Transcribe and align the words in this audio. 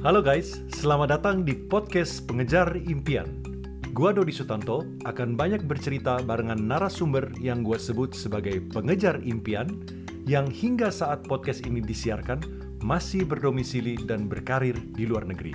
Halo 0.00 0.24
guys, 0.24 0.64
selamat 0.72 1.20
datang 1.20 1.44
di 1.44 1.52
podcast 1.52 2.24
Pengejar 2.24 2.72
Impian. 2.88 3.44
Gua 3.92 4.16
Dodi 4.16 4.32
Sutanto 4.32 4.80
akan 5.04 5.36
banyak 5.36 5.68
bercerita 5.68 6.24
barengan 6.24 6.56
narasumber 6.56 7.28
yang 7.36 7.60
gua 7.60 7.76
sebut 7.76 8.16
sebagai 8.16 8.64
pengejar 8.72 9.20
impian 9.28 9.84
yang 10.24 10.48
hingga 10.48 10.88
saat 10.88 11.28
podcast 11.28 11.68
ini 11.68 11.84
disiarkan 11.84 12.40
masih 12.80 13.28
berdomisili 13.28 14.00
dan 14.08 14.24
berkarir 14.24 14.72
di 14.96 15.04
luar 15.04 15.28
negeri. 15.28 15.52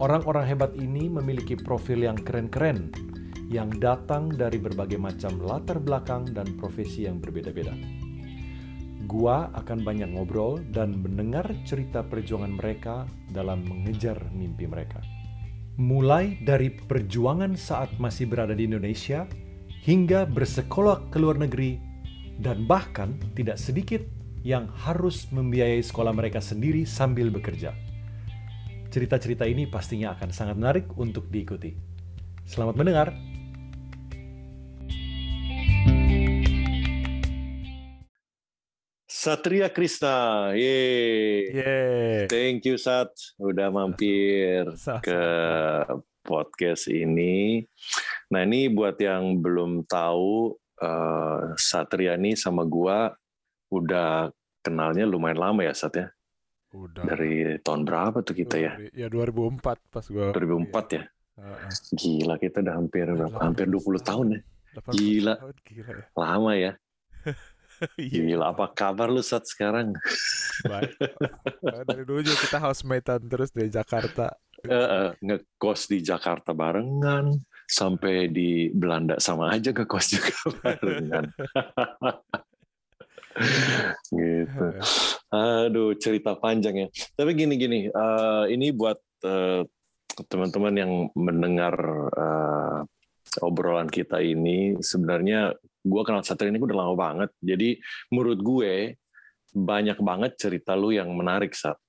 Orang-orang 0.00 0.48
hebat 0.48 0.72
ini 0.80 1.12
memiliki 1.12 1.52
profil 1.52 2.08
yang 2.08 2.16
keren-keren 2.16 2.88
yang 3.52 3.68
datang 3.68 4.32
dari 4.32 4.56
berbagai 4.56 4.96
macam 4.96 5.36
latar 5.44 5.76
belakang 5.76 6.24
dan 6.32 6.48
profesi 6.56 7.04
yang 7.04 7.20
berbeda-beda. 7.20 7.76
Gua 9.08 9.50
akan 9.56 9.82
banyak 9.82 10.14
ngobrol 10.14 10.62
dan 10.70 11.02
mendengar 11.02 11.48
cerita 11.66 12.06
perjuangan 12.06 12.54
mereka 12.54 13.04
dalam 13.32 13.66
mengejar 13.66 14.18
mimpi 14.30 14.70
mereka. 14.70 15.02
Mulai 15.80 16.38
dari 16.44 16.70
perjuangan 16.70 17.56
saat 17.58 17.96
masih 17.96 18.28
berada 18.28 18.52
di 18.52 18.68
Indonesia 18.68 19.26
hingga 19.82 20.28
bersekolah 20.28 21.10
ke 21.10 21.18
luar 21.18 21.40
negeri 21.40 21.80
dan 22.38 22.68
bahkan 22.68 23.18
tidak 23.34 23.58
sedikit 23.58 24.04
yang 24.42 24.70
harus 24.86 25.30
membiayai 25.30 25.82
sekolah 25.82 26.14
mereka 26.14 26.42
sendiri 26.42 26.86
sambil 26.86 27.30
bekerja. 27.30 27.74
Cerita-cerita 28.92 29.48
ini 29.48 29.64
pastinya 29.64 30.12
akan 30.12 30.30
sangat 30.30 30.56
menarik 30.60 30.86
untuk 31.00 31.26
diikuti. 31.32 31.72
Selamat 32.44 32.76
mendengar. 32.76 33.31
Satria 39.22 39.70
Krishna, 39.70 40.50
yeay. 40.50 41.54
Yeay. 41.54 42.26
Thank 42.26 42.66
you 42.66 42.74
Sat, 42.74 43.14
udah 43.38 43.70
mampir 43.70 44.66
Sama-sama. 44.74 44.98
ke 44.98 45.22
podcast 46.26 46.90
ini. 46.90 47.62
Nah 48.34 48.42
ini 48.42 48.66
buat 48.66 48.98
yang 48.98 49.38
belum 49.38 49.86
tahu, 49.86 50.58
eh, 50.58 51.54
Satria 51.54 52.18
ini 52.18 52.34
sama 52.34 52.66
gua 52.66 53.14
udah 53.70 54.26
kenalnya 54.58 55.06
lumayan 55.06 55.38
lama 55.38 55.70
ya 55.70 55.74
Sat 55.78 55.94
ya. 55.94 56.10
Udah. 56.74 57.06
Dari 57.06 57.62
tahun 57.62 57.86
berapa 57.86 58.26
tuh 58.26 58.34
kita 58.34 58.58
ya? 58.58 58.74
Ya 58.90 59.06
2004 59.06 59.62
pas 59.86 60.02
gua. 60.10 60.34
2004 60.34 60.98
ya. 60.98 61.06
Heeh. 61.38 61.70
Gila 61.94 62.42
kita 62.42 62.58
udah 62.58 62.74
hampir 62.74 63.06
berapa? 63.06 63.38
Hampir 63.38 63.70
20 63.70 64.02
tahun 64.02 64.26
ya. 64.34 64.40
18 64.82 64.98
Gila. 64.98 65.34
tahun, 65.38 65.56
gila 65.62 65.90
ya. 65.94 66.04
Lama 66.18 66.52
ya. 66.58 66.72
Iya, 67.98 68.38
Gila 68.38 68.54
apa 68.54 68.70
kabar 68.70 69.10
lu 69.10 69.22
Sat 69.24 69.46
sekarang? 69.46 69.94
baik. 70.62 70.94
Dari 71.62 72.04
dulu 72.06 72.22
juga 72.22 72.38
kita 72.38 72.58
housematean 72.62 73.22
terus 73.26 73.50
dari 73.50 73.70
Jakarta. 73.72 74.30
Eh, 74.62 75.10
ngekos 75.18 75.90
di 75.90 75.98
Jakarta 76.06 76.54
barengan 76.54 77.34
sampai 77.66 78.30
di 78.30 78.70
Belanda 78.70 79.18
sama 79.18 79.50
aja 79.50 79.72
ngekos 79.72 80.06
juga 80.12 80.34
barengan 80.62 81.24
gitu 84.12 84.76
aduh 85.32 85.96
cerita 85.96 86.36
panjang 86.36 86.84
ya 86.84 86.88
tapi 87.16 87.32
gini 87.32 87.56
gini 87.56 87.88
eh, 87.88 88.44
ini 88.52 88.76
buat 88.76 89.00
eh, 89.24 89.64
teman-teman 90.28 90.74
yang 90.76 90.92
mendengar 91.16 91.72
eh, 92.12 92.61
obrolan 93.40 93.88
kita 93.88 94.20
ini 94.20 94.76
sebenarnya 94.82 95.56
gue 95.82 96.02
kenal 96.04 96.26
Satria 96.26 96.52
ini 96.52 96.60
udah 96.60 96.76
lama 96.76 96.94
banget 96.98 97.30
jadi 97.40 97.80
menurut 98.12 98.40
gue 98.44 98.72
banyak 99.52 99.98
banget 100.00 100.32
cerita 100.36 100.76
lu 100.76 100.92
yang 100.92 101.08
menarik 101.12 101.56
saat 101.56 101.80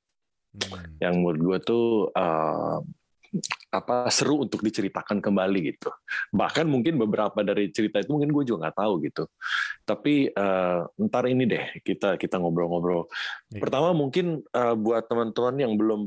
Hmm. 0.54 1.02
yang 1.02 1.18
menurut 1.18 1.42
gue 1.42 1.58
tuh 1.66 1.86
uh, 2.14 2.78
apa 3.74 4.06
seru 4.14 4.46
untuk 4.46 4.62
diceritakan 4.62 5.18
kembali 5.18 5.74
gitu. 5.74 5.90
Bahkan 6.30 6.70
mungkin 6.70 7.02
beberapa 7.02 7.42
dari 7.42 7.74
cerita 7.74 7.98
itu 7.98 8.14
mungkin 8.14 8.30
gue 8.30 8.46
juga 8.46 8.70
nggak 8.70 8.78
tahu 8.78 8.94
gitu. 9.02 9.24
Tapi 9.82 10.30
uh, 10.30 10.86
ntar 11.09 11.26
ini 11.26 11.50
deh 11.50 11.66
kita 11.82 12.22
kita 12.22 12.38
ngobrol-ngobrol. 12.38 13.09
Iya. 13.50 13.66
Pertama 13.66 13.98
mungkin 13.98 14.46
uh, 14.53 14.78
buat 14.78 15.09
teman-teman 15.09 15.56
yang 15.58 15.74
belum 15.74 16.02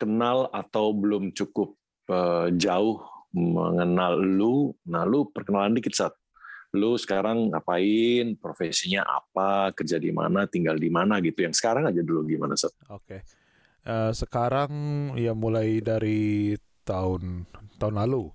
kenal 0.00 0.48
atau 0.48 0.96
belum 0.96 1.36
cukup 1.36 1.76
uh, 2.08 2.48
jauh 2.56 3.04
mengenal 3.36 4.16
lu, 4.16 4.72
nah 4.88 5.04
lu 5.04 5.28
perkenalan 5.28 5.76
dikit 5.76 5.92
saat 5.92 6.16
lu 6.76 7.00
sekarang 7.00 7.52
ngapain, 7.52 8.36
profesinya 8.36 9.06
apa, 9.06 9.72
kerja 9.72 9.96
di 9.96 10.12
mana, 10.12 10.44
tinggal 10.44 10.76
di 10.76 10.92
mana 10.92 11.22
gitu. 11.24 11.46
Yang 11.46 11.64
sekarang 11.64 11.88
aja 11.88 12.04
dulu 12.04 12.28
gimana 12.28 12.52
Sat? 12.52 12.76
Oke. 12.92 13.24
Eh, 13.86 14.12
sekarang 14.12 14.70
ya 15.14 15.32
mulai 15.32 15.80
dari 15.80 16.58
tahun 16.82 17.46
tahun 17.78 17.94
lalu 18.02 18.34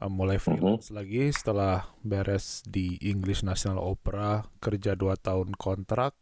eh, 0.00 0.10
mulai 0.10 0.40
freelance 0.40 0.88
lagi 0.88 1.28
setelah 1.28 1.84
beres 2.00 2.64
di 2.64 2.96
English 3.04 3.44
National 3.44 3.84
Opera 3.84 4.48
kerja 4.58 4.96
2 4.96 5.12
tahun 5.20 5.54
kontrak. 5.60 6.16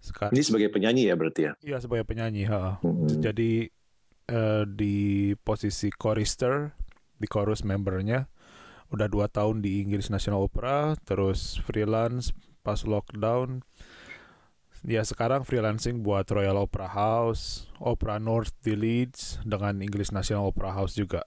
Sekarang 0.00 0.32
Ini 0.32 0.42
sebagai 0.42 0.68
penyanyi 0.72 1.02
ya 1.08 1.14
berarti 1.14 1.40
ya? 1.46 1.52
Iya 1.60 1.78
sebagai 1.78 2.08
penyanyi, 2.08 2.48
ha. 2.48 2.80
Hmm. 2.82 3.06
Jadi 3.20 3.68
eh, 4.26 4.64
di 4.66 4.96
posisi 5.38 5.92
chorister, 5.94 6.74
di 7.20 7.28
chorus 7.28 7.62
membernya, 7.62 8.26
udah 8.90 9.06
dua 9.06 9.28
tahun 9.28 9.60
di 9.60 9.84
Inggris 9.84 10.08
National 10.08 10.48
Opera, 10.48 10.96
terus 11.04 11.60
freelance 11.62 12.32
pas 12.64 12.80
lockdown. 12.82 13.62
Ya 14.80 15.04
sekarang 15.04 15.44
freelancing 15.44 16.00
buat 16.00 16.24
Royal 16.32 16.56
Opera 16.56 16.88
House, 16.88 17.68
Opera 17.76 18.16
North 18.16 18.56
di 18.64 18.72
Leeds, 18.72 19.36
dengan 19.44 19.76
Inggris 19.84 20.08
National 20.08 20.48
Opera 20.48 20.72
House 20.72 20.96
juga. 20.96 21.20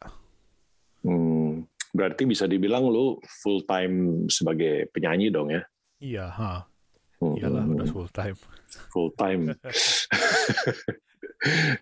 Hmm, 1.05 1.69
berarti 1.93 2.25
bisa 2.25 2.49
dibilang 2.49 2.89
lu 2.89 3.21
full 3.45 3.61
time 3.69 4.25
sebagai 4.33 4.89
penyanyi 4.89 5.29
dong 5.29 5.53
ya? 5.53 5.61
Iya, 6.01 6.25
ha. 6.33 6.53
Hmm, 7.21 7.37
Iyalah 7.37 7.63
udah 7.69 7.87
full 7.93 8.09
time. 8.09 8.37
full 8.89 9.13
time. 9.13 9.53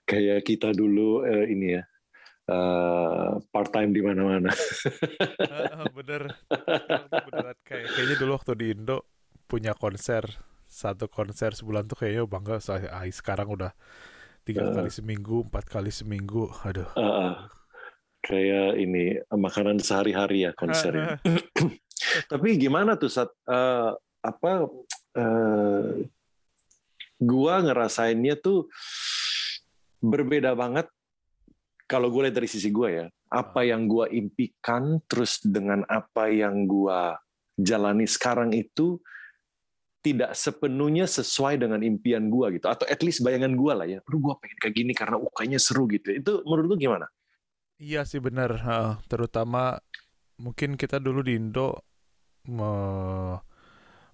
Kayak 0.10 0.44
kita 0.44 0.76
dulu 0.76 1.24
eh, 1.24 1.48
ini 1.54 1.80
ya, 1.80 1.84
part 3.48 3.70
time 3.70 3.92
di 3.92 4.02
mana-mana. 4.02 4.50
bener. 5.98 6.22
Tuh 6.48 7.24
beneran 7.28 7.58
kayak 7.62 7.88
kayaknya 7.92 8.16
dulu 8.18 8.32
waktu 8.36 8.52
di 8.54 8.66
Indo 8.72 8.98
punya 9.46 9.74
konser 9.74 10.24
satu 10.64 11.12
konser 11.12 11.52
sebulan 11.52 11.84
tuh 11.86 12.00
kayaknya 12.00 12.24
bangga 12.24 12.58
saya 12.58 12.88
ah, 12.90 13.04
sekarang 13.04 13.52
udah 13.52 13.76
tiga 14.42 14.64
Eh. 14.64 14.72
kali 14.72 14.88
seminggu 14.88 15.44
empat 15.46 15.68
kali 15.68 15.92
seminggu 15.92 16.48
aduh 16.64 16.88
Eh, 16.96 17.34
kayak 18.24 18.80
ini 18.80 19.20
makanan 19.28 19.78
sehari-hari 19.78 20.48
ya 20.48 20.56
konser. 20.56 20.96
ini. 20.96 21.12
Tapi 22.32 22.56
gimana 22.56 22.96
tuh 22.96 23.12
saat 23.12 23.30
eh, 23.46 23.92
apa? 24.22 24.52
eh, 25.12 26.08
gua 27.20 27.56
ngerasainnya 27.60 28.34
tuh 28.36 28.72
berbeda 30.00 30.56
banget. 30.56 30.88
Kalau 31.92 32.08
gue 32.08 32.22
lihat 32.24 32.36
dari 32.40 32.48
sisi 32.48 32.72
gue 32.72 32.90
ya, 33.04 33.06
apa 33.32 33.68
yang 33.68 33.88
gua 33.88 34.08
impikan 34.12 35.00
terus 35.12 35.44
dengan 35.44 35.84
apa 35.88 36.32
yang 36.32 36.68
gua 36.68 37.20
jalani 37.60 38.08
sekarang 38.08 38.56
itu 38.56 39.00
tidak 40.02 40.34
sepenuhnya 40.34 41.06
sesuai 41.06 41.62
dengan 41.62 41.80
impian 41.86 42.26
gua 42.34 42.50
gitu, 42.56 42.66
atau 42.66 42.90
at 42.90 43.00
least 43.06 43.22
bayangan 43.22 43.54
gua 43.54 43.74
lah 43.84 43.88
ya. 43.88 44.00
Aduh, 44.08 44.20
gua 44.20 44.36
pengen 44.42 44.58
kayak 44.64 44.76
gini 44.76 44.94
karena 44.98 45.16
ukanya 45.20 45.60
seru 45.62 45.86
gitu. 45.92 46.10
Itu 46.16 46.42
menurut 46.48 46.68
lu 46.74 46.78
gimana? 46.80 47.06
iya 47.82 48.02
sih 48.10 48.20
heeh. 48.22 48.88
terutama 49.12 49.60
mungkin 50.46 50.70
kita 50.82 50.98
dulu 51.06 51.20
di 51.28 51.34
Indo 51.40 51.62
me- 52.58 53.40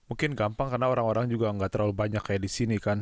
mungkin 0.10 0.32
gampang 0.40 0.68
karena 0.72 0.88
orang-orang 0.94 1.26
juga 1.34 1.48
nggak 1.56 1.72
terlalu 1.74 1.94
banyak 2.02 2.24
kayak 2.28 2.42
di 2.46 2.52
sini 2.58 2.78
kan 2.80 3.00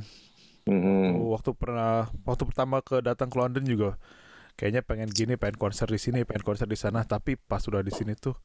Mhm. 0.66 1.30
waktu 1.34 1.52
pernah 1.54 2.10
waktu 2.26 2.44
pertama 2.50 2.82
ke 2.82 3.02
datang 3.06 3.30
ke 3.30 3.38
London 3.38 3.66
juga 3.66 3.90
kayaknya 4.56 4.82
pengen 4.84 5.10
gini 5.12 5.36
pengen 5.36 5.60
konser 5.60 5.88
di 5.88 6.00
sini 6.00 6.24
pengen 6.28 6.44
konser 6.44 6.68
di 6.68 6.78
sana. 6.80 7.04
Tapi 7.04 7.36
pas 7.40 7.64
udah 7.68 7.84
di 7.84 7.92
sini 7.94 8.16
tuh 8.16 8.36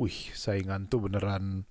wih 0.00 0.32
saingan 0.34 0.88
tuh 0.88 1.04
beneran 1.08 1.64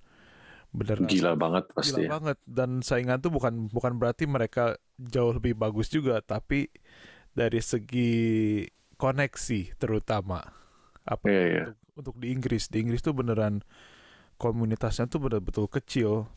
beneran 0.70 1.10
Gila 1.10 1.34
banget 1.34 1.64
gila 1.76 1.76
pasti 1.76 2.00
ya. 2.06 2.10
banget. 2.10 2.38
Dan 2.46 2.80
saingan 2.82 3.18
tuh 3.20 3.30
bukan 3.34 3.68
bukan 3.70 3.98
berarti 3.98 4.24
mereka 4.26 4.78
jauh 4.98 5.34
lebih 5.34 5.54
bagus 5.58 5.90
juga. 5.90 6.22
Tapi 6.22 6.70
dari 7.32 7.60
segi 7.62 8.12
koneksi 8.96 9.60
terutama. 9.80 10.40
Apa 11.04 11.26
Iya, 11.26 11.42
iya. 11.48 11.64
untuk 11.64 11.76
untuk 11.96 12.14
di 12.22 12.30
Inggris. 12.32 12.68
Di 12.70 12.80
Inggris 12.82 13.02
tuh 13.02 13.16
beneran 13.16 13.64
komunitasnya 14.40 15.06
tuh 15.08 15.20
bener-betul 15.20 15.66
kecil. 15.68 16.28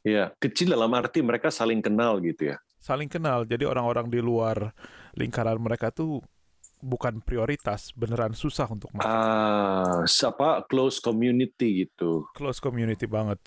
Iya, 0.00 0.32
kecil 0.40 0.72
dalam 0.72 0.92
arti 0.96 1.20
mereka 1.20 1.52
saling 1.52 1.80
kenal 1.84 2.20
gitu 2.24 2.52
ya. 2.52 2.58
saling 2.80 3.12
kenal. 3.12 3.44
Jadi 3.44 3.68
orang-orang 3.68 4.08
di 4.08 4.24
luar 4.24 4.72
lingkaran 5.12 5.60
mereka 5.60 5.92
tuh 5.92 6.24
bukan 6.80 7.20
prioritas 7.20 7.92
beneran 7.92 8.32
susah 8.32 8.66
untuk 8.66 8.88
masuk 8.90 9.06
Ah, 9.06 10.02
siapa 10.04 10.64
close 10.66 10.98
community 10.98 11.84
gitu. 11.84 12.24
close 12.32 12.58
community 12.58 13.04
banget 13.04 13.38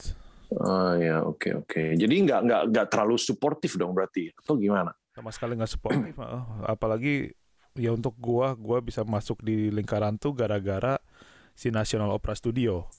Ah 0.54 0.94
ya, 1.02 1.26
oke 1.26 1.66
oke. 1.66 1.98
Jadi 1.98 2.14
nggak 2.30 2.40
nggak 2.46 2.62
nggak 2.70 2.88
terlalu 2.94 3.18
suportif 3.18 3.74
dong 3.74 3.90
berarti 3.92 4.30
atau 4.38 4.54
gimana? 4.54 4.94
sama 5.10 5.30
sekali 5.30 5.54
nggak 5.54 5.70
sportif 5.70 6.14
uh, 6.18 6.66
apalagi 6.66 7.30
ya 7.74 7.94
untuk 7.94 8.18
gua 8.18 8.58
gua 8.58 8.82
bisa 8.82 9.06
masuk 9.06 9.42
di 9.42 9.70
lingkaran 9.70 10.18
tuh 10.18 10.34
gara-gara 10.34 10.98
si 11.54 11.70
National 11.70 12.10
Opera 12.10 12.34
Studio 12.34 12.90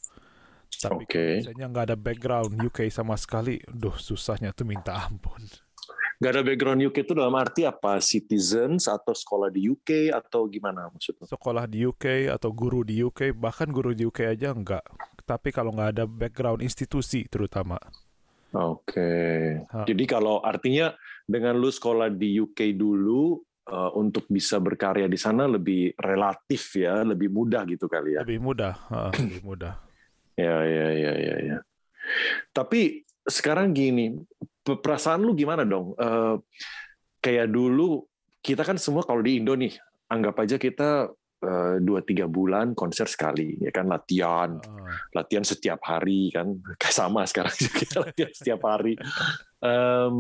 tapi 0.75 1.07
Oke. 1.07 1.43
misalnya 1.43 1.67
nggak 1.67 1.85
ada 1.91 1.97
background 1.99 2.55
UK 2.59 2.87
sama 2.87 3.15
sekali 3.15 3.59
duh 3.67 3.95
susahnya 3.95 4.51
tuh 4.51 4.63
minta 4.63 4.95
ampun 4.95 5.43
Gak 6.25 6.41
ada 6.41 6.41
background 6.41 6.81
UK 6.89 7.05
itu 7.05 7.13
dalam 7.13 7.37
arti 7.37 7.69
apa? 7.69 8.01
Citizens 8.01 8.89
atau 8.89 9.13
sekolah 9.13 9.53
di 9.53 9.69
UK 9.69 10.09
atau 10.09 10.49
gimana 10.49 10.89
maksudnya? 10.89 11.29
sekolah 11.29 11.69
di 11.69 11.85
UK 11.85 12.33
atau 12.33 12.49
guru 12.49 12.81
di 12.81 13.05
UK 13.05 13.37
bahkan 13.37 13.69
guru 13.69 13.93
di 13.93 14.09
UK 14.09 14.33
aja 14.33 14.57
nggak 14.57 14.85
tapi 15.29 15.53
kalau 15.53 15.77
nggak 15.77 15.91
ada 16.01 16.05
background 16.09 16.65
institusi 16.65 17.29
terutama 17.29 17.77
Oke. 18.55 19.11
Ha. 19.67 19.83
Jadi 19.83 20.05
kalau 20.07 20.39
artinya 20.39 20.95
dengan 21.27 21.59
lu 21.59 21.75
sekolah 21.75 22.07
di 22.07 22.39
UK 22.39 22.79
dulu 22.79 23.43
eh, 23.67 23.91
untuk 23.99 24.31
bisa 24.31 24.63
berkarya 24.63 25.11
di 25.11 25.19
sana 25.19 25.51
lebih 25.51 25.91
relatif 25.99 26.79
ya, 26.79 27.03
lebih 27.03 27.35
mudah 27.35 27.67
gitu 27.67 27.91
kali 27.91 28.15
ya. 28.15 28.23
lebih 28.23 28.39
mudah 28.39 28.75
uh, 28.95 29.11
lebih 29.11 29.43
mudah 29.43 29.75
Ya 30.39 30.67
ya 30.67 30.89
ya 30.91 31.13
ya 31.15 31.37
ya. 31.47 31.59
Tapi 32.51 33.07
sekarang 33.27 33.71
gini, 33.71 34.19
perasaan 34.65 35.21
lu 35.21 35.37
gimana 35.37 35.69
dong? 35.69 35.93
Eh, 35.95 36.37
kayak 37.21 37.53
dulu 37.53 38.05
kita 38.41 38.65
kan 38.65 38.81
semua 38.81 39.05
kalau 39.05 39.21
di 39.21 39.41
Indo 39.41 39.53
nih, 39.53 39.73
anggap 40.09 40.41
aja 40.41 40.57
kita 40.57 41.13
eh, 41.45 41.77
dua 41.85 42.01
tiga 42.01 42.25
bulan 42.25 42.73
konser 42.73 43.05
sekali, 43.05 43.61
ya 43.61 43.69
kan? 43.69 43.89
Latihan, 43.89 44.57
Uh, 44.65 44.89
latihan 45.13 45.45
setiap 45.45 45.81
hari 45.85 46.33
kan? 46.33 46.57
Kayak 46.81 46.97
sama 46.97 47.29
sekarang 47.29 47.53
juga 47.61 47.77
kita 47.77 47.97
latihan 48.09 48.33
setiap 48.33 48.61
hari. 48.65 48.97
Em, 49.61 50.17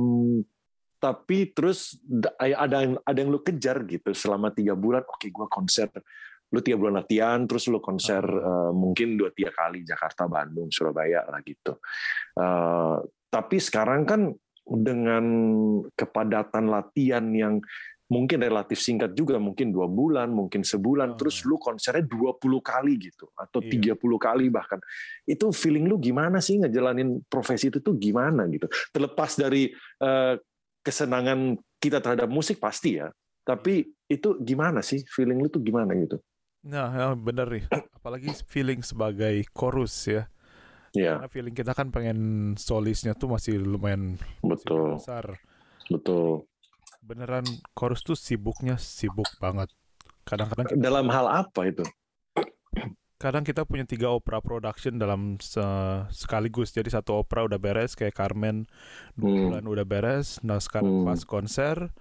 tapi 1.00 1.52
terus 1.52 2.00
da- 2.00 2.32
ada 2.40 2.80
yang 2.80 2.96
ada 3.04 3.18
yang 3.20 3.28
lu 3.28 3.40
kejar 3.44 3.84
gitu 3.84 4.12
selama 4.16 4.48
tiga 4.52 4.72
bulan 4.72 5.04
oke 5.04 5.28
gua 5.28 5.48
konser. 5.48 5.92
Lu 6.48 6.64
tiga 6.64 6.80
bulan 6.80 7.02
latihan 7.02 7.44
terus 7.44 7.68
lu 7.68 7.80
konser 7.80 8.24
eh, 8.24 8.72
mungkin 8.72 9.20
dua 9.20 9.28
tiga 9.36 9.52
kali 9.52 9.84
Jakarta 9.84 10.24
Bandung 10.24 10.72
Surabaya 10.72 11.28
lah 11.28 11.44
gitu. 11.44 11.76
Eh, 12.40 12.96
tapi 13.34 13.58
sekarang 13.58 14.06
kan 14.06 14.30
dengan 14.62 15.24
kepadatan 15.92 16.70
latihan 16.70 17.26
yang 17.34 17.58
mungkin 18.04 18.38
relatif 18.38 18.78
singkat 18.78 19.16
juga 19.16 19.40
mungkin 19.40 19.72
dua 19.72 19.88
bulan 19.90 20.30
mungkin 20.30 20.62
sebulan 20.62 21.12
Ah. 21.12 21.16
terus 21.18 21.42
lu 21.42 21.58
konsernya 21.58 22.04
20 22.06 22.60
kali 22.62 22.94
gitu 23.00 23.26
atau 23.34 23.58
Iya. 23.58 23.96
30 23.96 24.20
kali 24.20 24.52
bahkan. 24.52 24.78
Itu 25.26 25.50
feeling 25.50 25.88
lu 25.88 25.96
gimana 25.98 26.38
sih 26.38 26.60
ngejalanin 26.60 27.24
profesi 27.26 27.72
itu 27.72 27.80
tuh 27.82 27.96
gimana 27.98 28.46
gitu? 28.46 28.68
Terlepas 28.94 29.34
dari 29.34 29.72
eh, 29.98 30.34
kesenangan 30.84 31.56
kita 31.80 31.98
terhadap 31.98 32.28
musik 32.28 32.60
pasti 32.60 33.00
ya 33.00 33.08
tapi 33.42 33.88
itu 34.06 34.36
gimana 34.40 34.80
sih? 34.84 35.00
Feeling 35.08 35.40
lu 35.40 35.48
tuh 35.48 35.64
gimana 35.64 35.96
gitu? 35.96 36.20
Nah 36.64 36.92
ya 36.92 37.08
bener 37.16 37.48
nih. 37.50 37.64
Apalagi 37.96 38.32
feeling 38.48 38.84
sebagai 38.84 39.44
chorus 39.52 39.96
ya 40.06 40.28
ya 40.94 41.18
karena 41.18 41.28
feeling 41.28 41.54
kita 41.54 41.74
kan 41.74 41.90
pengen 41.90 42.18
solisnya 42.54 43.12
tuh 43.12 43.26
masih 43.28 43.58
lumayan 43.58 44.14
masih 44.40 44.46
betul. 44.46 44.86
besar. 44.96 45.24
Betul. 45.90 46.46
Beneran 47.04 47.44
chorus 47.76 48.00
tuh 48.00 48.16
sibuknya 48.16 48.80
sibuk 48.80 49.28
banget. 49.36 49.68
Kadang-kadang 50.24 50.72
dalam 50.80 51.10
hal 51.12 51.28
apa 51.28 51.68
itu? 51.68 51.84
Kadang 53.20 53.44
kita 53.44 53.68
punya 53.68 53.84
tiga 53.84 54.08
opera 54.08 54.40
production 54.40 54.96
dalam 54.96 55.36
se- 55.36 56.04
sekaligus. 56.08 56.72
Jadi 56.72 56.88
satu 56.88 57.20
opera 57.20 57.44
udah 57.44 57.60
beres 57.60 57.92
kayak 57.92 58.16
Carmen 58.16 58.64
dua 59.12 59.28
Hmm. 59.28 59.42
bulan 59.52 59.64
udah 59.68 59.84
beres. 59.84 60.40
Nah 60.40 60.56
sekarang 60.56 61.04
Hmm. 61.04 61.06
pas 61.08 61.20
konser 61.24 61.92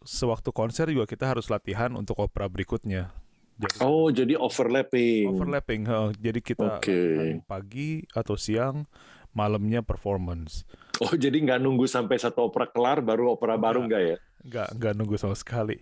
sewaktu 0.00 0.50
konser 0.50 0.88
juga 0.88 1.04
kita 1.04 1.28
harus 1.28 1.50
latihan 1.50 1.92
untuk 1.92 2.16
opera 2.18 2.48
berikutnya 2.48 3.12
jadi 3.60 3.76
oh 3.84 4.08
jadi 4.08 4.34
overlapping. 4.40 5.36
Overlapping 5.36 5.82
heeh. 5.84 6.08
jadi 6.16 6.40
kita 6.40 6.80
latihan 6.80 7.44
pagi 7.44 8.08
atau 8.16 8.34
siang 8.40 8.88
malamnya 9.36 9.84
performance. 9.84 10.64
Oh 11.00 11.12
jadi 11.12 11.36
nggak 11.36 11.60
nunggu 11.60 11.84
sampai 11.84 12.16
satu 12.16 12.48
opera 12.48 12.66
kelar 12.68 13.04
baru 13.04 13.36
opera 13.36 13.60
baru 13.60 13.84
nggak 13.84 14.02
ya? 14.02 14.16
Nggak 14.48 14.68
nggak 14.80 14.92
nunggu 14.96 15.16
sama 15.20 15.36
sekali. 15.36 15.76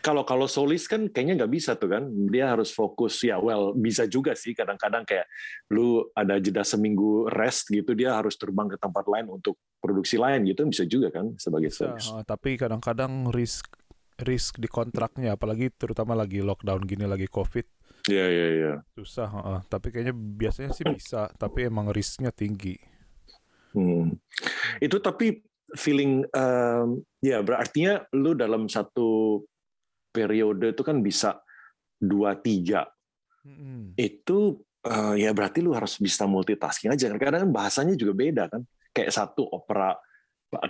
Kalau 0.00 0.24
kalau 0.24 0.48
solis 0.48 0.88
kan 0.88 1.08
kayaknya 1.12 1.44
nggak 1.44 1.52
bisa 1.52 1.76
tuh 1.76 1.90
kan. 1.92 2.08
Dia 2.28 2.52
harus 2.52 2.74
fokus. 2.74 3.22
Ya 3.22 3.38
well 3.38 3.72
bisa 3.78 4.10
juga 4.10 4.34
sih. 4.34 4.52
Kadang-kadang 4.52 5.06
kayak 5.06 5.26
lu 5.70 6.08
ada 6.12 6.36
jeda 6.42 6.66
seminggu 6.66 7.30
rest 7.30 7.70
gitu 7.70 7.94
dia 7.94 8.16
harus 8.16 8.34
terbang 8.36 8.68
ke 8.68 8.76
tempat 8.80 9.04
lain 9.06 9.30
untuk 9.30 9.56
produksi 9.78 10.18
lain 10.18 10.44
gitu. 10.50 10.66
Bisa 10.66 10.84
juga 10.84 11.14
kan 11.14 11.34
sebagai 11.38 11.72
solis. 11.72 12.10
tapi 12.26 12.58
kadang-kadang 12.58 13.30
risk 13.32 13.79
risk 14.22 14.60
di 14.60 14.68
kontraknya 14.68 15.34
apalagi 15.34 15.72
terutama 15.72 16.12
lagi 16.14 16.40
lockdown 16.40 16.84
gini 16.84 17.04
lagi 17.04 17.26
covid 17.26 17.64
Iya 18.08 18.26
iya 18.26 18.46
iya 18.56 18.72
susah 18.96 19.28
heeh. 19.28 19.58
tapi 19.68 19.92
kayaknya 19.92 20.14
biasanya 20.16 20.72
sih 20.72 20.88
bisa 20.88 21.28
tapi 21.36 21.68
emang 21.68 21.88
risknya 21.90 22.30
tinggi 22.30 22.76
Hmm. 23.70 24.10
itu 24.82 24.98
tapi 24.98 25.46
feeling 25.78 26.26
em, 26.26 26.88
ya 27.22 27.38
berartinya 27.38 28.02
lu 28.10 28.34
dalam 28.34 28.66
satu 28.66 29.38
periode 30.10 30.74
itu 30.74 30.82
kan 30.82 30.98
bisa 30.98 31.38
dua 31.94 32.34
tiga 32.34 32.90
Mm-mm. 33.46 33.94
itu 33.94 34.58
eh, 34.82 35.22
ya 35.22 35.30
berarti 35.30 35.62
lu 35.62 35.70
harus 35.70 36.02
bisa 36.02 36.26
multitasking 36.26 36.90
aja 36.90 37.14
karena 37.14 37.46
kan 37.46 37.50
bahasanya 37.54 37.94
juga 37.94 38.10
beda 38.10 38.50
kan 38.50 38.66
kayak 38.90 39.14
satu 39.14 39.46
opera 39.46 39.94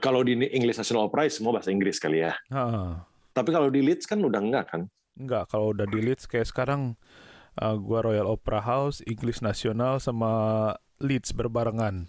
kalau 0.05 0.21
di 0.21 0.37
English 0.53 0.77
National 0.77 1.09
Opera 1.09 1.25
ya 1.25 1.33
semua 1.33 1.57
bahasa 1.57 1.73
Inggris 1.73 1.97
kali 1.97 2.21
ya 2.21 2.37
Heeh. 2.53 2.91
Tapi 3.31 3.51
kalau 3.51 3.71
di 3.71 3.81
Leeds 3.81 4.07
kan 4.07 4.19
udah 4.21 4.41
enggak 4.41 4.67
kan 4.71 4.83
Enggak, 5.21 5.53
kalau 5.53 5.77
udah 5.77 5.85
di 5.85 6.01
Leeds 6.01 6.25
kayak 6.25 6.49
sekarang 6.49 6.97
uh, 7.61 7.77
gua 7.77 8.01
Royal 8.01 8.25
Opera 8.25 8.63
House, 8.63 9.05
English 9.05 9.45
National 9.45 10.01
sama 10.01 10.31
Leeds 10.97 11.37
berbarengan. 11.37 12.09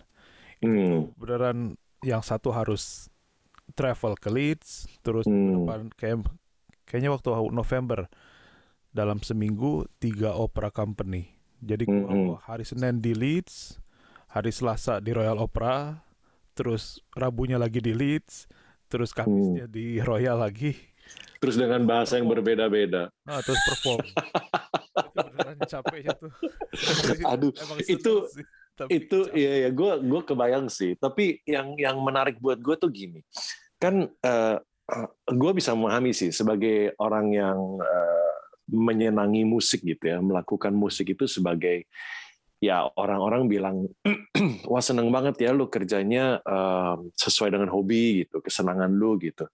hmm. 0.64 1.12
Beneran 1.20 1.76
yang 2.06 2.24
satu 2.24 2.56
harus 2.56 3.12
travel 3.76 4.16
ke 4.16 4.32
Leeds, 4.32 4.88
terus 5.04 5.28
Hmm. 5.28 5.66
depan 5.66 5.80
kayak 6.00 6.24
kayaknya 6.88 7.12
waktu 7.12 7.36
November 7.52 8.08
dalam 8.96 9.20
seminggu 9.20 9.88
tiga 10.00 10.32
opera 10.32 10.72
company. 10.72 11.36
Jadi 11.60 11.84
gua 11.88 12.16
Hmm. 12.16 12.38
hari 12.48 12.64
Senin 12.64 13.04
di 13.04 13.12
Leeds, 13.12 13.76
hari 14.32 14.56
Selasa 14.56 15.04
di 15.04 15.12
Royal 15.12 15.36
Opera, 15.36 16.00
terus 16.56 17.04
Rabunya 17.12 17.60
lagi 17.60 17.84
di 17.84 17.92
Leeds, 17.92 18.48
terus 18.88 19.12
Kamisnya 19.12 19.68
Hmm. 19.68 19.74
di 19.74 20.00
Royal 20.00 20.40
lagi. 20.40 20.91
Terus 21.38 21.58
dengan 21.58 21.82
bahasa 21.84 22.16
yang 22.16 22.30
berbeda-beda 22.30 23.10
Ah, 23.26 23.42
terus 23.42 23.58
perform. 23.66 24.00
itu 25.02 25.18
beneran 25.18 25.58
capeknya 25.66 26.12
tuh. 26.14 26.32
Aduh, 27.34 27.52
Emang 27.56 27.78
itu- 27.82 28.26
sih, 28.30 28.46
tapi 28.72 28.90
itu 28.98 29.18
capek. 29.28 29.36
iya 29.36 29.52
ya 29.66 29.70
gue 29.70 29.92
gue 30.02 30.22
kebayang 30.24 30.66
sih 30.68 30.96
tapi 30.96 31.44
yang 31.44 31.76
yang 31.76 32.00
menarik 32.00 32.40
buat 32.40 32.58
gue 32.58 32.76
tuh 32.76 32.88
gini 32.88 33.20
kan 33.76 34.08
gue 35.28 35.52
bisa 35.54 35.72
memahami 35.72 36.12
sih 36.12 36.32
sebagai 36.32 36.96
orang 36.98 37.32
yang 37.32 37.60
eh, 37.80 38.34
menyenangi 38.72 39.44
musik 39.44 39.84
gitu 39.84 40.08
ya 40.08 40.20
melakukan 40.20 40.72
musik 40.72 41.12
itu 41.12 41.28
sebagai 41.28 41.88
ya 42.60 42.88
orang-orang 42.96 43.48
bilang 43.48 43.76
wah 44.72 44.84
seneng 44.84 45.10
banget 45.10 45.36
ya 45.42 45.52
lu 45.52 45.68
kerjanya 45.68 46.40
eh, 46.40 46.96
sesuai 47.16 47.52
dengan 47.52 47.68
hobi 47.70 48.24
gitu 48.26 48.40
kesenangan 48.40 48.92
lu 48.92 49.20
gitu 49.20 49.48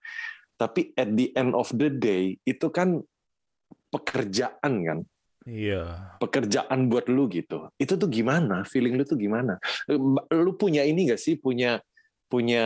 tapi 0.58 0.92
at 0.98 1.14
the 1.14 1.32
end 1.38 1.54
of 1.54 1.70
the 1.72 1.88
day 1.88 2.36
itu 2.44 2.68
kan 2.74 3.00
pekerjaan 3.94 4.74
kan 4.84 5.00
Iya. 5.48 6.12
pekerjaan 6.20 6.92
buat 6.92 7.08
lu 7.08 7.32
gitu. 7.32 7.72
Itu 7.80 7.96
tuh 7.96 8.12
gimana? 8.12 8.68
Feeling 8.68 9.00
lu 9.00 9.08
tuh 9.08 9.16
gimana? 9.16 9.56
Lu 10.28 10.60
punya 10.60 10.84
ini 10.84 11.08
gak 11.08 11.24
sih? 11.24 11.40
Punya 11.40 11.80
punya 12.28 12.66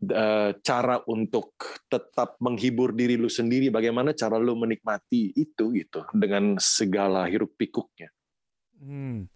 eh, 0.00 0.50
cara 0.64 1.04
untuk 1.04 1.52
tetap 1.92 2.40
menghibur 2.40 2.96
diri 2.96 3.20
lu 3.20 3.28
sendiri? 3.28 3.68
Bagaimana 3.68 4.16
cara 4.16 4.40
lu 4.40 4.56
menikmati 4.56 5.36
itu 5.36 5.68
gitu 5.76 6.08
dengan 6.16 6.56
segala 6.56 7.28
hiruk 7.28 7.52
pikuknya? 7.60 8.08
Hmm. 8.80 9.28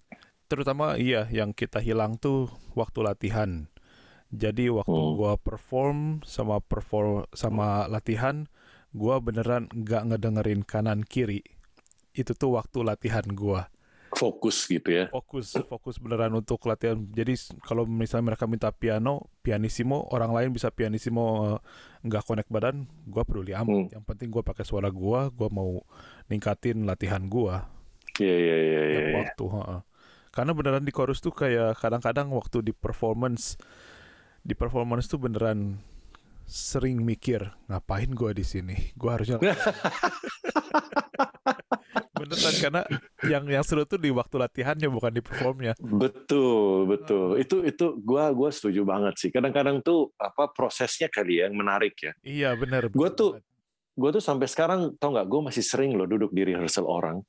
Terutama 0.48 0.96
iya 0.96 1.28
yang 1.28 1.52
kita 1.52 1.76
hilang 1.76 2.16
tuh 2.16 2.48
waktu 2.72 3.04
latihan. 3.04 3.68
Jadi 4.32 4.72
waktu 4.72 4.88
Hmm. 4.96 5.14
gua 5.14 5.36
perform 5.36 6.24
sama 6.24 6.58
perform 6.58 7.28
sama 7.36 7.84
latihan, 7.86 8.48
gua 8.90 9.20
beneran 9.20 9.68
nggak 9.70 10.02
ngedengerin 10.08 10.64
kanan 10.64 11.04
kiri. 11.04 11.44
Itu 12.12 12.32
tuh 12.32 12.56
waktu 12.56 12.80
latihan 12.80 13.24
gua. 13.28 13.68
Fokus 14.12 14.68
gitu 14.68 14.92
ya? 14.92 15.08
fokus 15.08 15.56
fokus 15.72 15.96
beneran 15.96 16.36
untuk 16.36 16.60
latihan 16.68 17.00
jadi 17.00 17.32
kalau 17.64 17.88
misalnya 17.88 18.28
mereka 18.36 18.44
minta 18.44 18.68
piano 18.68 19.32
pianissimo 19.40 20.04
orang 20.12 20.36
lain 20.36 20.50
bisa 20.52 20.68
pianissimo 20.68 21.56
eh, 21.56 21.58
nggak 22.04 22.20
connect 22.28 22.52
badan 22.52 22.84
gua 23.08 23.24
peduli 23.24 23.56
amat 23.56 23.72
Hmm. 23.72 23.88
yang 23.88 24.04
penting 24.04 24.28
gua 24.28 24.44
pakai 24.44 24.68
suara 24.68 24.92
gua 24.92 25.32
gua 25.32 25.48
mau 25.48 25.80
ningkatin 26.28 26.84
latihan 26.84 27.24
gua 27.24 27.72
Iya 28.20 28.36
iya 28.36 28.56
iya. 28.60 28.82
iya, 28.84 29.00
iya. 29.00 29.14
waktu 29.24 29.44
heeh. 29.48 29.80
karena 30.28 30.52
beneran 30.52 30.84
di 30.84 30.92
chorus 30.92 31.24
tuh 31.24 31.32
kayak 31.32 31.80
kadang-kadang 31.80 32.28
waktu 32.36 32.60
di 32.60 32.76
performance 32.76 33.56
di 34.42 34.54
performance 34.58 35.06
tuh 35.06 35.22
beneran 35.22 35.78
sering 36.46 37.00
mikir 37.00 37.46
ngapain 37.70 38.10
gue 38.10 38.30
di 38.34 38.44
sini 38.44 38.76
gue 38.98 39.10
harusnya 39.10 39.38
beneran 42.22 42.54
karena 42.58 42.82
yang 43.26 43.44
yang 43.50 43.64
seru 43.66 43.82
tuh 43.82 43.98
di 43.98 44.10
waktu 44.14 44.38
latihannya 44.38 44.88
bukan 44.90 45.12
di 45.14 45.22
performnya 45.22 45.74
Betul, 45.82 46.86
betul. 46.86 47.38
Itu 47.38 47.66
itu 47.66 47.98
gua 48.02 48.30
gua 48.30 48.54
setuju 48.54 48.86
banget 48.86 49.14
sih. 49.18 49.30
Kadang-kadang 49.34 49.82
tuh 49.82 50.14
apa 50.16 50.50
prosesnya 50.54 51.10
kali 51.10 51.42
ya 51.42 51.50
yang 51.50 51.58
menarik 51.58 51.94
ya. 51.98 52.12
iya 52.22 52.50
bener 52.54 52.88
Gua 52.94 53.10
bener 53.10 53.18
tuh. 53.18 53.30
Gue 53.92 54.08
tuh 54.08 54.24
sampai 54.24 54.48
sekarang 54.48 54.96
tau 54.96 55.12
nggak, 55.12 55.28
gue 55.28 55.40
masih 55.52 55.60
sering 55.60 55.92
loh 55.92 56.08
duduk 56.08 56.32
di 56.32 56.48
rehearsal 56.48 56.88
orang. 56.88 57.20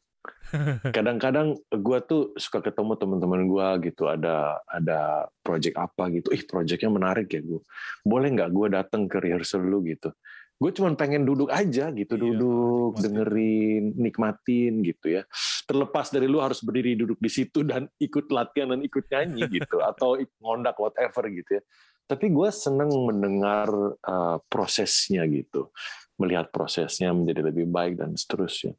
Kadang-kadang 0.93 1.57
gue 1.69 1.99
tuh 2.05 2.21
suka 2.37 2.61
ketemu 2.61 2.93
teman-teman 2.95 3.41
gue 3.49 3.67
gitu, 3.89 4.05
ada 4.05 4.61
ada 4.69 5.27
project 5.41 5.75
apa 5.75 6.13
gitu. 6.13 6.29
Ih 6.29 6.45
projectnya 6.45 6.93
menarik 6.93 7.33
ya 7.33 7.41
gue. 7.41 7.61
Boleh 8.05 8.29
nggak 8.31 8.51
gue 8.53 8.67
datang 8.69 9.09
ke 9.09 9.17
rehearsal 9.17 9.65
lu 9.65 9.81
gitu? 9.83 10.13
Gue 10.61 10.69
cuma 10.71 10.93
pengen 10.95 11.25
duduk 11.27 11.49
aja 11.51 11.91
gitu, 11.91 12.13
Iya, 12.15 12.21
duduk, 12.23 12.95
nikmatin. 12.95 13.03
dengerin, 13.03 13.83
nikmatin 13.99 14.73
gitu 14.85 15.05
ya. 15.19 15.21
Terlepas 15.67 16.07
dari 16.07 16.29
lu 16.29 16.39
harus 16.39 16.61
berdiri 16.63 16.95
duduk 16.95 17.19
di 17.19 17.27
situ 17.27 17.65
dan 17.67 17.89
ikut 17.99 18.31
latihan 18.31 18.71
dan 18.71 18.79
ikut 18.85 19.03
nyanyi 19.11 19.43
gitu, 19.59 19.83
atau 19.83 20.15
ngondak 20.39 20.77
whatever 20.79 21.27
gitu 21.27 21.59
ya. 21.59 21.61
Tapi 22.05 22.31
gue 22.31 22.49
seneng 22.53 22.93
mendengar 23.03 23.67
uh, 24.05 24.37
prosesnya 24.47 25.25
gitu, 25.27 25.73
melihat 26.15 26.47
prosesnya 26.53 27.11
menjadi 27.11 27.49
lebih 27.49 27.67
baik 27.67 27.99
dan 27.99 28.13
seterusnya. 28.15 28.77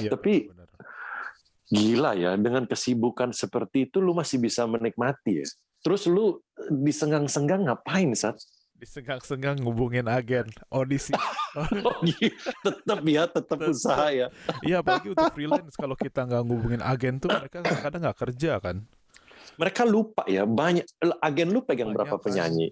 Iya, 0.00 0.14
tapi- 0.16 0.48
bener. 0.48 0.64
Gila 1.66 2.14
ya, 2.14 2.38
dengan 2.38 2.62
kesibukan 2.64 3.34
seperti 3.34 3.90
itu 3.90 3.98
lu 3.98 4.14
masih 4.14 4.38
bisa 4.38 4.62
menikmati 4.64 5.42
ya. 5.42 5.46
Terus 5.82 6.06
lu 6.06 6.38
disenggang-senggang 6.70 7.66
ngapain 7.66 8.14
saat? 8.14 8.38
disenggang-senggang 8.76 9.56
ngubungin 9.64 10.04
agen 10.04 10.52
audisi 10.68 11.16
Oh, 11.56 11.96
tetap 12.60 13.00
ya, 13.08 13.24
tetap 13.24 13.56
usaha 13.64 14.12
ya. 14.12 14.28
iya 14.60 14.84
apalagi 14.84 15.16
untuk 15.16 15.32
freelance 15.32 15.80
kalau 15.80 15.96
kita 15.96 16.28
nggak 16.28 16.44
ngubungin 16.44 16.84
agen 16.84 17.16
tuh 17.16 17.32
mereka 17.32 17.64
kadang 17.64 18.04
nggak 18.04 18.20
kerja 18.20 18.60
kan 18.60 18.84
Mereka 19.56 19.88
lupa 19.88 20.28
ya, 20.28 20.44
banyak 20.44 20.84
agen 21.24 21.48
lu 21.56 21.64
pegang 21.64 21.96
Banyak, 21.96 22.04
berapa 22.04 22.16
kan? 22.20 22.24
penyanyi? 22.28 22.68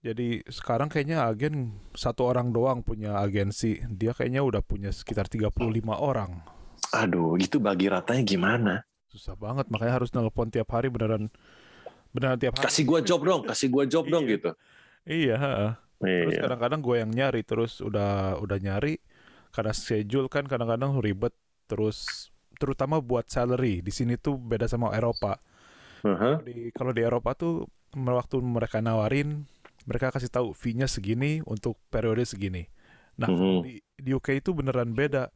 Jadi 0.00 0.40
sekarang 0.48 0.88
kayaknya 0.88 1.28
agen 1.28 1.76
satu 1.92 2.24
orang 2.32 2.56
doang 2.56 2.80
punya 2.80 3.20
agensi. 3.20 3.76
Dia 3.92 4.16
kayaknya 4.16 4.40
udah 4.40 4.64
punya 4.64 4.88
sekitar 4.88 5.28
35 5.28 5.52
orang. 5.92 6.40
Aduh, 6.92 7.34
itu 7.38 7.58
bagi 7.58 7.88
ratanya 7.88 8.22
gimana? 8.22 8.74
Susah 9.08 9.34
banget 9.34 9.66
makanya 9.72 9.98
harus 9.98 10.10
nelpon 10.12 10.50
tiap 10.50 10.68
hari 10.70 10.92
beneran 10.92 11.32
beneran 12.12 12.36
tiap 12.36 12.56
hari. 12.58 12.66
Kasih 12.68 12.84
gua 12.84 13.00
job 13.00 13.20
dong, 13.22 13.42
kasih 13.44 13.68
gua 13.68 13.84
job 13.88 14.04
dong 14.06 14.24
Iya. 14.26 14.32
gitu. 14.36 14.50
Iya, 15.06 15.34
heeh. 15.38 15.72
Terus 15.96 16.34
Iya. 16.36 16.42
kadang-kadang 16.44 16.80
gue 16.84 16.96
yang 17.00 17.08
nyari 17.08 17.40
terus 17.40 17.80
udah 17.80 18.36
udah 18.36 18.58
nyari 18.60 19.00
karena 19.48 19.72
schedule 19.72 20.28
kan 20.28 20.44
kadang-kadang 20.44 21.00
ribet 21.00 21.32
terus 21.64 22.28
terutama 22.60 23.00
buat 23.00 23.24
salary 23.26 23.80
di 23.80 23.88
sini 23.88 24.20
tuh 24.20 24.36
beda 24.36 24.68
sama 24.68 24.92
Eropa. 24.92 25.40
Aha. 26.04 26.44
Di 26.44 26.68
kalau 26.76 26.92
di 26.92 27.00
Eropa 27.00 27.32
tuh 27.32 27.64
waktu 27.96 28.36
mereka 28.44 28.84
nawarin 28.84 29.48
mereka 29.88 30.12
kasih 30.12 30.28
tahu 30.28 30.52
fee-nya 30.52 30.84
segini 30.84 31.40
untuk 31.48 31.80
periode 31.88 32.28
segini. 32.28 32.68
Nah, 33.16 33.32
Mhm. 33.32 33.64
di, 33.64 33.72
di 33.96 34.10
UK 34.12 34.44
itu 34.44 34.52
beneran 34.52 34.92
beda. 34.92 35.32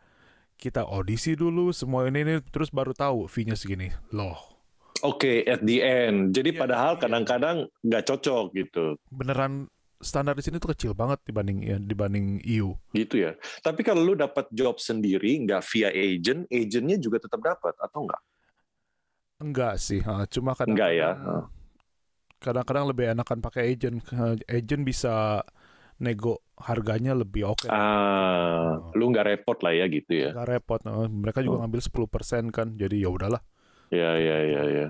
Kita 0.60 0.84
audisi 0.84 1.32
dulu 1.32 1.72
semua 1.72 2.04
ini, 2.04 2.20
ini 2.20 2.34
terus 2.52 2.68
baru 2.68 2.92
tahu 2.92 3.24
fee-nya 3.32 3.56
segini. 3.56 3.88
Loh, 4.12 4.36
Oke, 5.00 5.48
at 5.48 5.64
the 5.64 5.80
end. 5.80 6.36
Jadi 6.36 6.52
Iya, 6.52 6.60
padahal 6.60 6.92
iya. 6.92 7.00
kadang-kadang 7.00 7.56
nggak 7.80 8.04
cocok 8.04 8.44
gitu. 8.52 8.84
beneran 9.08 9.64
standar 10.00 10.36
di 10.36 10.44
sini 10.44 10.56
tuh 10.60 10.72
kecil 10.76 10.92
banget 10.92 11.20
dibanding 11.24 11.58
ya, 11.64 11.76
dibanding 11.80 12.44
EU. 12.44 12.76
Gitu 12.92 13.24
ya. 13.24 13.32
Tapi 13.64 13.80
kalau 13.80 14.04
lu 14.04 14.12
dapat 14.12 14.48
job 14.52 14.76
sendiri, 14.76 15.40
nggak 15.44 15.64
via 15.72 15.88
agent, 15.88 16.44
agentnya 16.52 16.96
juga 17.00 17.16
tetap 17.20 17.40
dapat 17.40 17.72
atau 17.80 18.04
nggak? 18.04 18.22
Enggak 19.40 19.80
sih, 19.80 20.04
cuma 20.28 20.52
kadang 20.52 20.76
Enggak 20.76 20.92
ya. 20.92 21.10
kadang-kadang 22.40 22.84
lebih 22.88 23.12
enakan 23.16 23.40
pakai 23.40 23.72
agent. 23.72 24.04
Agent 24.48 24.82
bisa 24.84 25.40
nego 26.00 26.40
harganya 26.56 27.12
lebih 27.12 27.52
oke. 27.52 27.68
Ah, 27.68 28.80
lu 28.92 29.12
nggak 29.12 29.26
repot 29.26 29.58
lah 29.60 29.72
ya 29.72 29.84
gitu 29.86 30.12
ya. 30.12 30.30
Nggak 30.32 30.48
repot. 30.50 30.80
Eh, 30.82 31.08
Mereka 31.08 31.40
juga 31.40 31.56
Oh. 31.56 31.62
ngambil 31.64 31.80
10% 31.80 32.48
kan. 32.48 32.72
Jadi 32.74 33.04
ya 33.04 33.08
udahlah. 33.08 33.40
Ya, 33.88 34.16
ya, 34.16 34.36
ya, 34.44 34.62
ya. 34.66 34.86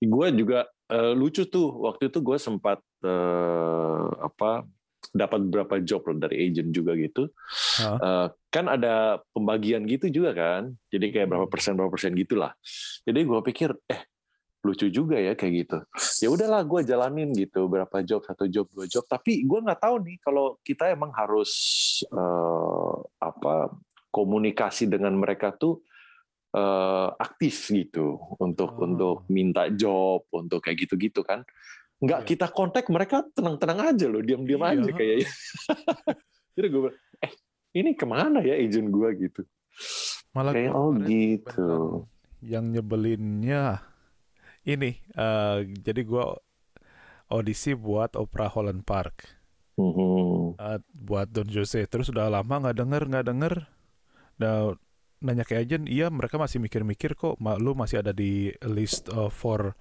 Gue 0.00 0.26
juga 0.32 0.64
eh, 0.88 1.12
lucu 1.12 1.44
tuh 1.46 1.70
waktu 1.84 2.08
itu 2.08 2.18
gue 2.18 2.36
sempat 2.36 2.80
eh, 3.04 4.04
apa 4.18 4.64
dapat 5.10 5.40
beberapa 5.48 5.74
job 5.80 6.06
loh 6.06 6.18
dari 6.18 6.46
agent 6.46 6.70
juga 6.70 6.94
gitu. 6.94 7.30
Eh, 7.80 8.26
kan 8.48 8.64
ada 8.66 9.18
pembagian 9.30 9.84
gitu 9.84 10.10
juga 10.10 10.30
kan. 10.32 10.62
Jadi 10.88 11.10
kayak 11.10 11.28
berapa 11.28 11.46
persen 11.46 11.74
berapa 11.76 11.92
persen 11.92 12.14
gitulah. 12.14 12.50
Jadi 13.04 13.20
gue 13.22 13.40
pikir 13.44 13.70
eh 13.86 14.09
lucu 14.60 14.92
juga 14.92 15.16
ya 15.16 15.32
kayak 15.32 15.52
gitu. 15.64 15.78
Ya 16.20 16.28
udahlah 16.28 16.60
gue 16.62 16.80
jalanin 16.84 17.32
gitu 17.32 17.64
berapa 17.64 18.04
job 18.04 18.20
satu 18.22 18.44
job 18.44 18.68
dua 18.70 18.84
job. 18.84 19.04
Tapi 19.04 19.40
gue 19.42 19.58
nggak 19.58 19.80
tahu 19.80 19.96
nih 20.04 20.16
kalau 20.20 20.60
kita 20.60 20.92
emang 20.92 21.08
harus 21.12 21.50
eh, 22.04 22.94
apa 23.18 23.72
komunikasi 24.12 24.84
dengan 24.86 25.16
mereka 25.16 25.50
tuh 25.50 25.80
eh, 26.50 27.08
aktif 27.16 27.70
gitu 27.70 28.18
untuk 28.36 28.74
Oh. 28.74 28.84
untuk 28.84 29.16
minta 29.30 29.70
job 29.70 30.26
untuk 30.30 30.60
kayak 30.60 30.82
gitu-gitu 30.82 31.22
kan. 31.22 31.40
Nggak 32.00 32.20
Iya. 32.24 32.28
kita 32.28 32.46
kontak 32.48 32.88
mereka 32.88 33.22
tenang-tenang 33.30 33.92
aja 33.92 34.06
loh, 34.08 34.20
diam-diam 34.20 34.60
Iya. 34.60 34.72
aja 34.76 34.90
kayaknya. 34.90 35.28
Jadi 36.58 36.66
gue 36.68 36.80
bilang, 36.84 36.98
eh 37.22 37.32
ini 37.70 37.90
ke 37.94 38.02
mana 38.04 38.42
ya 38.42 38.58
agent 38.58 38.90
gue 38.90 39.08
gitu. 39.20 39.40
Malah 40.32 40.52
Kayak 40.52 40.72
oh 40.74 40.90
gitu. 41.00 41.70
yang 42.42 42.72
nyebelinnya 42.72 43.84
ini 44.64 44.96
eh, 44.96 45.58
jadi 45.80 46.00
gua 46.04 46.36
audisi 47.30 47.72
buat 47.72 48.18
Opera 48.18 48.50
Holland 48.50 48.82
Park. 48.82 49.38
Eh, 50.58 50.78
buat 50.92 51.30
Don 51.30 51.48
Jose. 51.48 51.86
Terus 51.86 52.10
udah 52.10 52.28
lama 52.28 52.68
nggak 52.68 52.76
denger 52.76 53.02
nggak 53.06 53.26
denger. 53.26 53.54
Nah, 54.42 54.74
nanya 55.20 55.44
ke 55.44 55.56
agent 55.56 55.86
iya 55.88 56.08
mereka 56.10 56.36
masih 56.36 56.60
mikir-mikir 56.60 57.14
kok. 57.14 57.38
Ma- 57.40 57.56
lu 57.56 57.72
masih 57.72 58.02
ada 58.02 58.12
di 58.12 58.50
list 58.66 59.08
eh, 59.08 59.30
for 59.30 59.72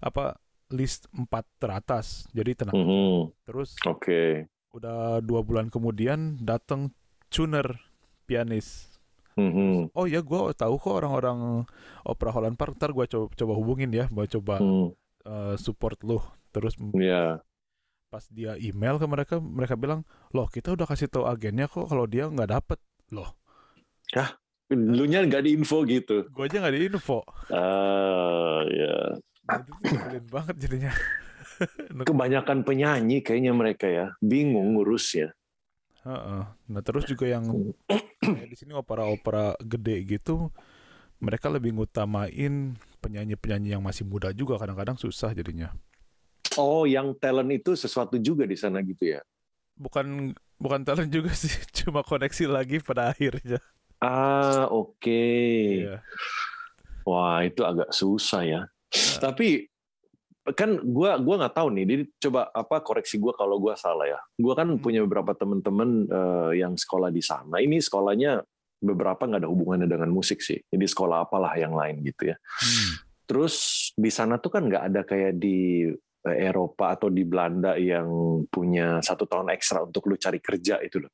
apa 0.00 0.34
list 0.72 1.06
4 1.12 1.28
teratas. 1.60 2.26
Jadi 2.32 2.56
tenang. 2.56 2.74
Mhm. 2.74 3.30
terus 3.44 3.76
Oke. 3.86 4.48
udah 4.74 5.22
dua 5.22 5.44
bulan 5.46 5.70
kemudian 5.70 6.34
datang 6.42 6.90
tuner 7.30 7.78
pianis 8.26 8.93
Mhm. 9.34 9.90
Oh 9.92 10.06
ya, 10.06 10.22
gue 10.22 10.40
tahu 10.54 10.74
kok 10.78 10.94
orang-orang 10.94 11.66
Opera 12.02 12.30
Holland 12.30 12.54
Park. 12.54 12.78
Ntar 12.78 12.94
gue 12.94 13.06
coba, 13.06 13.26
coba 13.34 13.52
hubungin 13.54 13.90
ya, 13.90 14.06
mau 14.08 14.22
coba 14.24 14.62
Mhm. 14.62 14.88
eh, 15.24 15.54
support 15.58 15.98
lu. 16.02 16.22
Terus 16.50 16.78
Ya. 16.94 17.42
pas 18.06 18.22
dia 18.30 18.54
email 18.56 18.94
ke 18.96 19.06
mereka, 19.10 19.34
mereka 19.42 19.74
bilang, 19.74 20.06
loh 20.30 20.46
kita 20.46 20.70
udah 20.70 20.86
kasih 20.86 21.10
tahu 21.10 21.26
agennya 21.26 21.66
kok 21.66 21.90
kalau 21.90 22.06
dia 22.06 22.30
nggak 22.30 22.50
dapet. 22.50 22.78
Loh, 23.10 23.34
Lu 24.70 25.04
nya 25.04 25.20
nggak 25.20 25.44
diinfo 25.44 25.82
gitu. 25.84 26.24
gue 26.30 26.44
aja 26.46 26.62
nggak 26.62 26.74
diinfo. 26.74 27.20
Ah, 27.50 28.64
ya. 28.64 29.18
Tuh 29.44 29.76
nyebelin 29.84 30.26
banget 30.30 30.56
jadinya. 30.56 30.92
Kebanyakan 32.08 32.64
penyanyi 32.64 33.20
kayaknya 33.20 33.52
mereka 33.52 33.86
ya 33.86 34.06
bingung 34.18 34.74
ngurusnya. 34.74 35.34
Heeh. 36.04 36.42
Nah 36.48 36.82
terus 36.82 37.04
juga 37.04 37.28
yang 37.28 37.44
kayak 38.32 38.48
di 38.48 38.56
sini 38.56 38.72
opera-opera 38.72 39.58
gede 39.60 39.96
gitu, 40.08 40.48
mereka 41.20 41.52
lebih 41.52 41.76
ngutamain 41.76 42.74
penyanyi-penyanyi 43.04 43.76
yang 43.76 43.82
masih 43.84 44.08
muda 44.08 44.32
juga. 44.32 44.56
Kadang-kadang 44.56 44.96
susah 44.96 45.36
jadinya. 45.36 45.72
Oh, 46.56 46.86
yang 46.86 47.12
talent 47.18 47.50
itu 47.50 47.74
sesuatu 47.74 48.16
juga 48.16 48.46
di 48.46 48.54
sana 48.54 48.80
gitu 48.80 49.18
ya. 49.18 49.20
Bukan 49.74 50.32
bukan 50.56 50.80
talent 50.86 51.10
juga 51.10 51.34
sih, 51.42 51.52
cuma 51.84 52.00
koneksi 52.06 52.46
lagi 52.48 52.78
pada 52.80 53.10
akhirnya. 53.10 53.58
Ah, 53.98 54.68
oke. 54.70 55.24
Iya. 55.84 56.04
Wah, 57.04 57.44
itu 57.44 57.60
agak 57.64 57.92
susah 57.92 58.42
ya. 58.44 58.62
Tapi 59.20 59.68
kan 60.52 60.76
gua 60.84 61.16
gua 61.16 61.40
nggak 61.40 61.56
tahu 61.56 61.68
nih. 61.72 61.84
Jadi 61.88 62.02
coba 62.20 62.52
apa 62.52 62.84
koreksi 62.84 63.16
gua 63.16 63.32
kalau 63.32 63.56
gua 63.56 63.72
salah 63.74 64.04
ya. 64.04 64.20
Gua 64.36 64.52
kan 64.52 64.68
Hmm. 64.68 64.80
punya 64.80 65.00
beberapa 65.00 65.32
teman-teman 65.32 66.04
eh, 66.04 66.60
yang 66.60 66.76
sekolah 66.76 67.08
di 67.08 67.24
sana. 67.24 67.64
Ini 67.64 67.80
sekolahnya 67.80 68.44
beberapa 68.84 69.24
nggak 69.24 69.40
ada 69.40 69.48
hubungannya 69.48 69.88
dengan 69.88 70.12
musik 70.12 70.44
sih. 70.44 70.60
Jadi 70.60 70.84
sekolah 70.84 71.24
apalah 71.24 71.56
yang 71.56 71.72
lain 71.72 72.04
gitu 72.04 72.28
ya. 72.28 72.36
Hmm. 72.36 72.92
Terus 73.24 73.54
di 73.96 74.12
sana 74.12 74.36
tuh 74.36 74.52
kan 74.52 74.68
nggak 74.68 74.84
ada 74.92 75.00
kayak 75.08 75.40
di 75.40 75.88
eh, 76.24 76.38
Eropa 76.44 76.92
atau 76.92 77.08
di 77.08 77.24
Belanda 77.24 77.80
yang 77.80 78.04
punya 78.52 79.00
satu 79.00 79.24
tahun 79.24 79.48
ekstra 79.48 79.80
untuk 79.80 80.04
lu 80.08 80.20
cari 80.20 80.44
kerja 80.44 80.76
itu 80.84 81.00
loh. 81.00 81.12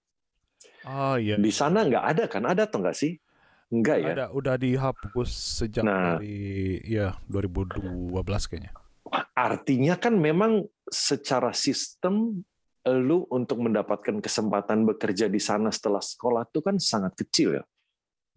Oh 0.87 1.15
iya. 1.15 1.39
Di 1.39 1.53
sana 1.55 1.87
nggak 1.87 2.05
ada 2.05 2.25
kan? 2.27 2.43
Ada 2.47 2.67
atau 2.67 2.83
nggak 2.83 2.99
sih? 2.99 3.15
Nggak 3.71 3.97
ya. 4.03 4.09
Ada, 4.19 4.27
udah 4.35 4.55
dihapus 4.59 5.31
sejak 5.63 5.87
Nah. 5.87 6.19
dari 6.19 6.83
ya 6.83 7.15
2012 7.31 8.51
kayaknya. 8.51 8.75
Artinya 9.35 9.99
kan 9.99 10.14
memang 10.17 10.64
secara 10.87 11.50
sistem 11.55 12.43
lu 12.88 13.29
untuk 13.29 13.61
mendapatkan 13.61 14.25
kesempatan 14.25 14.88
bekerja 14.88 15.29
di 15.29 15.37
sana 15.37 15.69
setelah 15.69 16.00
sekolah 16.00 16.49
itu 16.49 16.61
kan 16.64 16.81
sangat 16.81 17.12
kecil 17.19 17.61
ya. 17.61 17.64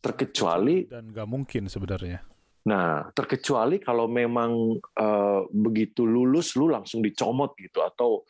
Terkecuali 0.04 0.92
dan 0.92 1.16
nggak 1.16 1.28
mungkin 1.30 1.72
sebenarnya. 1.72 2.20
Nah, 2.64 3.12
terkecuali 3.12 3.80
kalau 3.80 4.08
memang 4.08 4.80
uh, 4.80 5.42
begitu 5.52 6.08
lulus 6.08 6.56
lu 6.56 6.72
langsung 6.72 7.04
dicomot 7.04 7.56
gitu 7.60 7.84
atau 7.84 8.24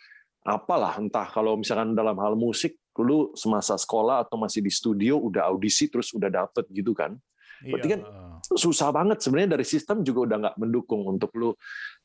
apalah 0.46 0.98
entah 0.98 1.30
kalau 1.30 1.58
misalkan 1.58 1.94
dalam 1.94 2.18
hal 2.18 2.34
musik 2.38 2.78
lu 3.02 3.34
semasa 3.34 3.74
sekolah 3.74 4.26
atau 4.26 4.38
masih 4.38 4.62
di 4.62 4.70
studio 4.70 5.18
udah 5.18 5.50
audisi 5.50 5.90
terus 5.90 6.14
udah 6.14 6.30
dapet 6.30 6.66
gitu 6.70 6.94
kan. 6.94 7.18
Berarti 7.64 7.88
kan 7.90 8.02
Iya. 8.06 8.33
Susah 8.44 8.92
banget 8.92 9.24
sebenarnya 9.24 9.56
dari 9.56 9.66
sistem 9.66 10.04
juga 10.04 10.20
udah 10.28 10.38
nggak 10.44 10.58
mendukung 10.60 11.08
untuk 11.08 11.32
lu 11.34 11.56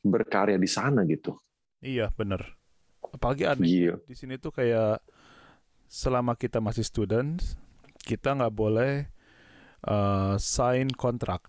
berkarya 0.01 0.55
di 0.55 0.71
sana 0.71 1.03
gitu. 1.05 1.35
Iya, 1.83 2.11
bener. 2.15 2.55
Apalagi 3.03 3.45
aneh 3.45 3.67
Iya. 3.67 3.95
di 4.05 4.15
sini 4.15 4.39
tuh 4.39 4.51
kayak 4.51 5.03
selama 5.89 6.35
kita 6.35 6.61
masih 6.61 6.85
student, 6.85 7.41
kita 7.99 8.35
nggak 8.35 8.55
boleh 8.55 9.09
uh, 9.85 10.35
sign 10.37 10.91
kontrak. 10.91 11.43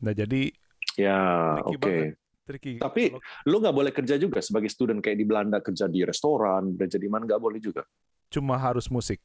Nah, 0.00 0.12
jadi 0.12 0.52
Ya, 0.98 1.56
oke. 1.60 1.78
banget. 1.78 2.16
tricky. 2.44 2.82
Tapi- 2.82 3.14
Lu 3.46 3.62
nggak 3.62 3.72
boleh 3.72 3.92
kerja 3.94 4.18
juga 4.18 4.42
sebagai 4.42 4.66
student 4.66 4.98
kayak 4.98 5.16
di 5.16 5.26
Belanda 5.26 5.62
kerja 5.62 5.86
di 5.86 6.02
restoran, 6.02 6.74
kerja 6.74 6.98
di 6.98 7.06
mana 7.06 7.22
nggak 7.24 7.42
boleh 7.42 7.60
juga. 7.62 7.84
cuma 8.30 8.54
harus 8.54 8.86
musik. 8.86 9.18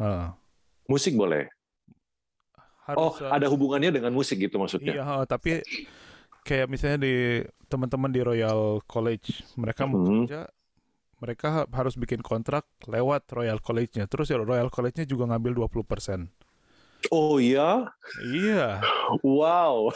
Uh, 0.00 0.32
Musik 0.88 1.12
boleh. 1.12 1.52
Harus, 2.88 3.20
Oh, 3.20 3.28
ada 3.28 3.46
hubungannya 3.46 3.92
dengan 3.92 4.10
musik 4.10 4.40
gitu 4.40 4.56
maksudnya. 4.56 4.96
Iya, 4.96 5.28
tapi 5.28 5.60
kayak 6.40 6.66
misalnya 6.66 7.04
di 7.04 7.14
teman-teman 7.68 8.08
di 8.08 8.24
Royal 8.24 8.80
College, 8.88 9.44
mereka 9.60 9.84
mau 9.84 10.00
Mhm. 10.00 10.24
kerja, 10.24 10.48
mereka 11.20 11.46
ha- 11.52 11.70
harus 11.70 11.94
bikin 11.94 12.24
kontrak 12.24 12.64
lewat 12.88 13.28
Royal 13.28 13.60
College-nya. 13.60 14.08
Terus 14.08 14.32
ya 14.32 14.40
Royal 14.40 14.72
College-nya 14.72 15.04
juga 15.04 15.28
ngambil 15.28 15.52
20%. 15.54 16.32
Oh 17.14 17.38
iya, 17.38 17.86
Iya, 18.26 18.82
wow. 19.22 19.86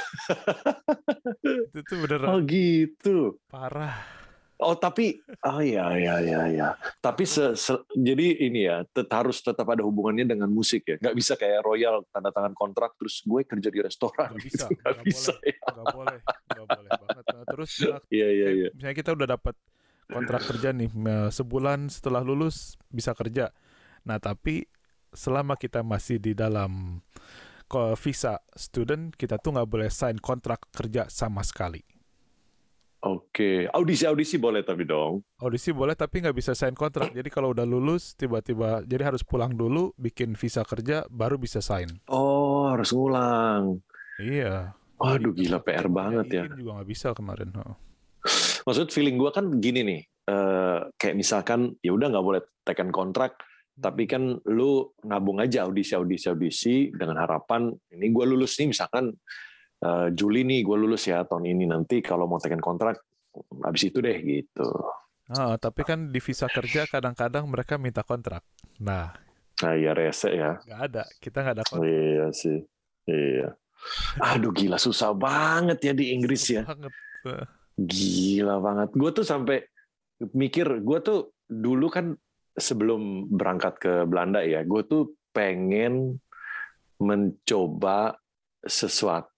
itu 1.43 1.81
tuh 1.83 1.97
beneran 2.07 2.29
Oh 2.31 2.39
gitu. 2.47 3.43
parah. 3.51 4.22
Oh 4.63 4.79
tapi, 4.79 5.19
oh 5.43 5.61
ya 5.61 5.91
ya 5.99 6.23
ya 6.23 6.43
ya. 6.47 6.69
Tapi 7.03 7.27
se, 7.27 7.59
se- 7.59 7.83
jadi 7.93 8.47
ini 8.47 8.71
ya, 8.71 8.87
tet- 8.87 9.11
harus 9.11 9.43
tetap 9.43 9.67
ada 9.67 9.83
hubungannya 9.83 10.23
dengan 10.23 10.47
musik 10.49 10.87
ya. 10.87 10.97
Nggak 11.03 11.17
bisa 11.19 11.33
kayak 11.35 11.67
Royal 11.67 12.07
tanda 12.15 12.31
tangan 12.31 12.55
kontrak 12.55 12.95
terus 12.95 13.27
gue 13.27 13.43
kerja 13.43 13.69
di 13.69 13.81
restoran. 13.83 14.31
Gitu. 14.39 14.55
bisa, 14.55 14.67
Nggak 14.79 14.93
nggak 14.95 15.07
bisa. 15.11 15.35
ya. 15.43 15.55
Nggak 15.75 15.87
boleh, 15.91 16.19
nggak 16.55 16.67
boleh 16.71 16.91
banget. 16.95 17.25
Nah, 17.27 17.45
terus 17.51 17.73
iya 18.15 18.29
kayak 18.31 18.53
iya. 18.55 18.69
misalnya 18.71 18.97
kita 18.97 19.11
udah 19.19 19.29
dapat 19.35 19.55
kontrak 20.13 20.43
kerja 20.45 20.69
nih 20.71 20.91
eh, 20.93 21.31
sebulan 21.33 21.91
setelah 21.91 22.23
lulus 22.23 22.79
bisa 22.93 23.17
kerja. 23.17 23.51
Nah 24.07 24.19
tapi 24.23 24.69
selama 25.13 25.59
kita 25.59 25.85
masih 25.85 26.17
di 26.21 26.33
dalam 26.33 27.03
visa 27.97 28.37
student 28.53 29.17
kita 29.17 29.41
tuh 29.41 29.57
nggak 29.57 29.69
boleh 29.69 29.89
sign 29.89 30.21
kontrak 30.21 30.69
kerja 30.77 31.09
sama 31.09 31.41
sekali. 31.41 31.81
Oke, 33.03 33.67
audisi 33.67 34.07
audisi 34.07 34.39
boleh 34.39 34.63
tapi 34.63 34.87
dong. 34.87 35.27
Audisi 35.43 35.75
boleh 35.75 35.99
tapi 35.99 36.23
nggak 36.23 36.39
bisa 36.39 36.55
sign 36.55 36.79
kontrak. 36.79 37.11
Jadi 37.11 37.27
kalau 37.35 37.51
udah 37.51 37.67
lulus 37.67 38.15
tiba-tiba 38.15 38.87
jadi 38.87 39.11
harus 39.11 39.27
pulang 39.27 39.51
dulu 39.51 39.91
bikin 39.99 40.39
visa 40.39 40.63
kerja 40.63 41.03
baru 41.11 41.35
bisa 41.35 41.59
sign. 41.59 41.91
Oh 42.07 42.71
harus 42.71 42.95
ngulang. 42.95 43.83
Iya. 44.23 44.79
Waduh 45.03 45.35
gila 45.35 45.59
PR 45.67 45.91
banget 45.91 46.27
ya. 46.31 46.45
Juga 46.55 46.79
nggak 46.79 46.91
bisa 46.95 47.11
kemarin. 47.11 47.51
Maksud 48.63 48.95
feeling 48.95 49.19
gue 49.19 49.35
kan 49.35 49.51
gini 49.59 49.83
nih, 49.83 50.01
eh, 50.31 50.79
kayak 50.95 51.19
misalkan 51.19 51.75
ya 51.83 51.91
udah 51.91 52.07
nggak 52.07 52.23
boleh 52.23 52.43
tekan 52.63 52.95
kontrak, 52.95 53.35
tapi 53.75 54.07
kan 54.07 54.39
lu 54.47 54.95
nabung 55.03 55.43
aja 55.43 55.67
audisi 55.67 55.99
audisi 55.99 56.31
audisi 56.31 56.75
dengan 56.95 57.19
harapan 57.19 57.73
ini 57.91 58.15
gue 58.15 58.25
lulus 58.31 58.55
nih 58.63 58.71
misalkan 58.71 59.11
eh, 59.83 60.09
Juli 60.15 60.47
nih 60.47 60.63
gue 60.63 60.77
lulus 60.79 61.11
ya 61.11 61.27
tahun 61.27 61.45
ini 61.51 61.65
nanti 61.67 61.99
kalau 62.01 62.31
mau 62.31 62.39
tekan 62.39 62.63
kontrak 62.63 63.03
habis 63.65 63.83
itu 63.91 63.99
deh 63.99 64.17
gitu. 64.23 64.69
Ah, 65.33 65.57
tapi 65.57 65.83
kan 65.87 66.13
di 66.13 66.21
visa 66.21 66.45
kerja 66.51 66.85
kadang-kadang 66.85 67.49
mereka 67.49 67.81
minta 67.81 68.05
kontrak. 68.05 68.45
Nah, 68.83 69.15
Nah 69.63 69.79
ya 69.79 69.95
rese 69.95 70.35
ya. 70.35 70.59
nggak 70.59 70.81
ada. 70.91 71.03
Kita 71.23 71.37
nggak 71.41 71.55
ada 71.61 71.65
kontrak. 71.65 71.87
Iya 71.87 72.27
sih. 72.35 72.59
Iya. 73.07 73.49
Aduh 74.19 74.51
gila 74.55 74.79
susah 74.79 75.15
banget 75.15 75.79
ya 75.83 75.93
di 75.95 76.11
Inggris 76.15 76.51
ya. 76.51 76.67
Banget. 76.67 76.93
Gila 77.79 78.59
banget. 78.59 78.89
Gue 78.95 79.11
tuh 79.15 79.27
sampai 79.27 79.63
mikir, 80.35 80.83
gue 80.83 80.99
tuh 81.03 81.35
dulu 81.47 81.91
kan 81.91 82.15
sebelum 82.55 83.33
berangkat 83.33 83.75
ke 83.81 83.93
Belanda 84.07 84.45
ya, 84.45 84.63
gue 84.63 84.83
tuh 84.85 85.17
pengen 85.33 86.21
mencoba 87.01 88.15
sesuatu 88.63 89.32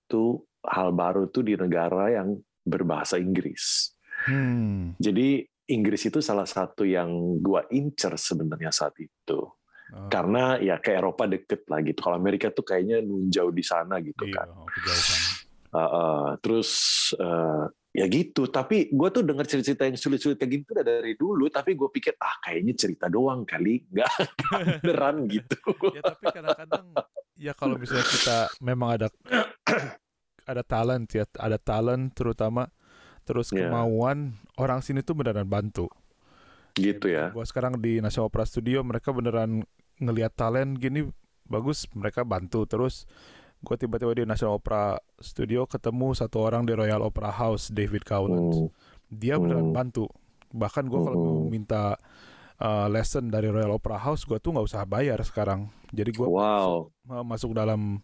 hal 0.64 0.90
baru 0.96 1.28
tuh 1.28 1.44
di 1.44 1.54
negara 1.56 2.12
yang 2.12 2.36
berbahasa 2.64 3.20
Inggris. 3.20 3.92
Hmm. 4.24 4.96
Jadi 4.96 5.44
Inggris 5.68 6.08
itu 6.08 6.20
salah 6.20 6.48
satu 6.48 6.84
yang 6.84 7.40
gue 7.40 7.60
incer 7.72 8.16
sebenarnya 8.16 8.72
saat 8.72 8.96
itu. 9.00 9.40
Oh, 9.94 10.08
Karena 10.08 10.56
ya 10.60 10.80
ke 10.80 10.96
Eropa 10.96 11.28
deket 11.28 11.68
lah 11.68 11.84
gitu. 11.84 12.00
Kalau 12.00 12.16
Amerika 12.16 12.48
tuh 12.48 12.64
kayaknya 12.64 13.04
nunjau 13.04 13.52
di 13.52 13.64
sana 13.64 14.00
gitu 14.00 14.24
iya, 14.28 14.44
kan. 14.44 14.48
Uh, 15.74 15.80
uh, 15.80 16.26
terus 16.40 16.70
uh, 17.20 17.68
ya 17.94 18.10
gitu 18.10 18.50
tapi 18.50 18.90
gue 18.90 19.08
tuh 19.14 19.22
dengar 19.22 19.46
cerita-cerita 19.46 19.86
yang 19.86 19.94
sulit-sulit 19.94 20.34
kayak 20.34 20.50
gitu 20.62 20.74
udah 20.74 20.86
dari 20.86 21.14
dulu 21.14 21.46
tapi 21.46 21.78
gue 21.78 21.86
pikir 21.94 22.18
ah 22.18 22.42
kayaknya 22.42 22.74
cerita 22.74 23.06
doang 23.06 23.46
kali 23.46 23.86
nggak 23.86 24.10
beneran 24.82 25.30
gitu 25.30 25.58
Ya 25.94 26.02
tapi 26.02 26.26
kadang-kadang 26.30 26.90
ya 27.36 27.52
kalau 27.52 27.74
misalnya 27.74 28.04
kita 28.04 28.36
memang 28.60 28.88
ada 28.92 29.08
ada 30.44 30.62
talent 30.62 31.08
ya, 31.10 31.24
ada 31.34 31.56
talent 31.56 32.12
terutama 32.12 32.68
terus 33.22 33.48
Iya. 33.48 33.66
kemauan 33.66 34.18
orang 34.54 34.80
sini 34.80 35.00
tuh 35.00 35.14
beneran 35.14 35.44
bantu. 35.44 35.88
gitu 36.74 37.06
ya 37.06 37.30
Gua 37.30 37.42
sekarang 37.42 37.78
di 37.78 38.02
National 38.02 38.26
Opera 38.26 38.42
Studio 38.42 38.82
mereka 38.82 39.08
beneran 39.08 39.62
ngelihat 39.96 40.34
talent 40.34 40.74
gini 40.76 41.06
bagus 41.44 41.86
mereka 41.92 42.22
bantu 42.22 42.66
terus 42.66 43.06
gue 43.60 43.76
tiba-tiba 43.76 44.10
di 44.12 44.24
National 44.24 44.58
Opera 44.58 44.98
Studio 45.16 45.64
ketemu 45.64 46.12
satu 46.12 46.42
orang 46.42 46.66
di 46.66 46.74
Royal 46.74 46.98
Opera 47.00 47.30
House 47.30 47.70
David 47.70 48.02
Cowland 48.02 48.50
Hmm, 48.50 48.68
dia 49.08 49.38
beneran 49.38 49.70
Hmm. 49.70 49.72
bantu 49.72 50.10
bahkan 50.50 50.84
gue 50.84 50.98
kalau 50.98 51.14
mau 51.16 51.34
Hmm. 51.38 51.48
minta 51.48 51.94
uh, 52.58 52.86
lesson 52.86 53.26
dari 53.26 53.48
Royal 53.48 53.72
Opera 53.72 53.96
House 53.96 54.22
gue 54.22 54.36
tuh 54.36 54.52
nggak 54.52 54.66
usah 54.66 54.82
bayar 54.84 55.18
sekarang. 55.22 55.66
Jadi 55.90 56.10
gue 56.10 56.26
wow. 56.26 56.90
masuk 57.22 57.54
dalam 57.54 58.02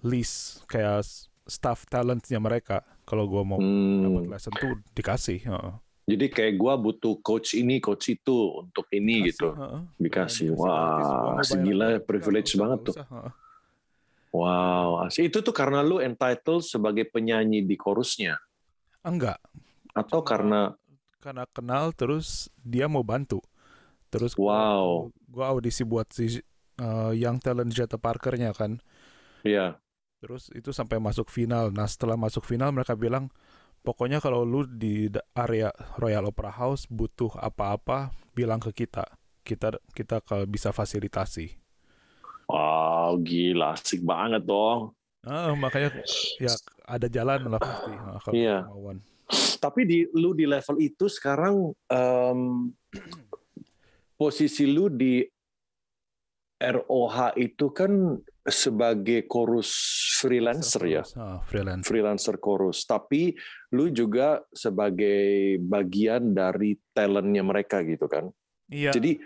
list 0.00 0.62
kayak 0.66 1.02
staff 1.44 1.84
talentnya 1.84 2.38
mereka. 2.38 2.82
Kalau 3.04 3.28
gue 3.28 3.42
mau 3.42 3.60
dapat 3.60 4.22
Hmm, 4.24 4.32
lesson 4.32 4.52
tuh 4.56 4.80
dikasih 4.92 5.44
heeh. 5.44 5.74
jadi 6.04 6.26
kayak 6.28 6.54
gue 6.56 6.72
butuh 6.80 7.16
coach 7.20 7.52
ini 7.52 7.80
coach 7.80 8.12
itu 8.12 8.60
untuk 8.60 8.84
ini 8.92 9.24
Dikasih, 9.24 9.28
gitu. 9.28 9.48
heeh. 9.52 9.82
dikasih. 9.96 10.46
mau 10.52 10.60
wah 10.60 11.40
segila 11.40 11.96
privilege 12.00 12.56
banget 12.56 12.92
tuh. 12.92 12.94
heeh. 12.96 13.30
wow 14.32 15.04
itu 15.08 15.38
tuh 15.40 15.54
karena 15.54 15.80
lu 15.80 16.00
entitled 16.00 16.60
sebagai 16.60 17.08
penyanyi 17.08 17.60
di 17.60 17.76
chorusnya? 17.76 18.36
Enggak. 19.04 19.36
Atau 19.92 20.20
Cuma- 20.20 20.28
karena 20.28 20.60
karena 21.20 21.44
kenal 21.48 21.92
terus 21.92 22.52
dia 22.60 22.84
mau 22.84 23.00
bantu 23.00 23.40
terus 24.14 24.32
Wow. 24.38 25.10
gue 25.26 25.42
audisi 25.42 25.82
buat 25.82 26.06
si 26.08 26.38
uh, 26.78 27.10
Young 27.10 27.42
Talent 27.42 27.68
Jetta 27.68 27.98
Parkernya 27.98 28.54
kan. 28.54 28.78
Ya 29.42 29.76
terus 30.18 30.48
itu 30.56 30.72
sampai 30.72 30.96
masuk 30.96 31.28
final. 31.28 31.68
Nah 31.68 31.84
setelah 31.84 32.16
masuk 32.16 32.40
final 32.40 32.72
mereka 32.72 32.96
bilang 32.96 33.28
pokoknya 33.84 34.24
kalau 34.24 34.40
lu 34.40 34.64
di 34.64 35.04
area 35.36 35.68
Royal 36.00 36.24
Opera 36.24 36.48
House 36.48 36.88
butuh 36.88 37.28
apa-apa 37.36 38.08
bilang 38.32 38.56
ke 38.56 38.72
kita. 38.72 39.04
Kita 39.44 39.76
kita 39.92 40.24
ke- 40.24 40.48
bisa 40.48 40.72
fasilitasi. 40.72 41.60
Wow 42.48 43.20
gila. 43.20 43.76
Asik 43.76 44.00
banget 44.00 44.48
dong. 44.48 44.96
Ah 45.20 45.52
makanya 45.52 45.92
ya 46.36 46.52
ada 46.84 47.04
jalan 47.04 47.44
lah 47.48 47.60
pasti. 47.60 47.92
Ah, 47.92 48.18
kalau 48.20 48.32
Iya. 48.32 48.58
kemauan. 48.64 48.98
Tapi 49.60 49.80
di 49.84 49.98
lu 50.12 50.32
di 50.32 50.44
level 50.44 50.76
itu 50.78 51.08
sekarang 51.08 51.68
em, 51.88 52.68
posisi 54.14 54.70
lu 54.70 54.88
di 54.90 55.22
ROH 56.54 57.36
itu 57.36 57.66
kan 57.74 58.14
sebagai 58.44 59.24
chorus 59.24 59.72
freelancer 60.20 60.84
ya, 60.84 61.02
ah, 61.16 61.40
freelance 61.44 61.84
freelancer 61.88 62.36
chorus. 62.38 62.84
Tapi 62.84 63.34
lu 63.72 63.88
juga 63.90 64.40
sebagai 64.52 65.56
bagian 65.64 66.36
dari 66.36 66.76
talentnya 66.92 67.42
mereka 67.42 67.80
gitu 67.82 68.06
kan. 68.08 68.28
iya 68.68 68.92
Jadi 68.92 69.16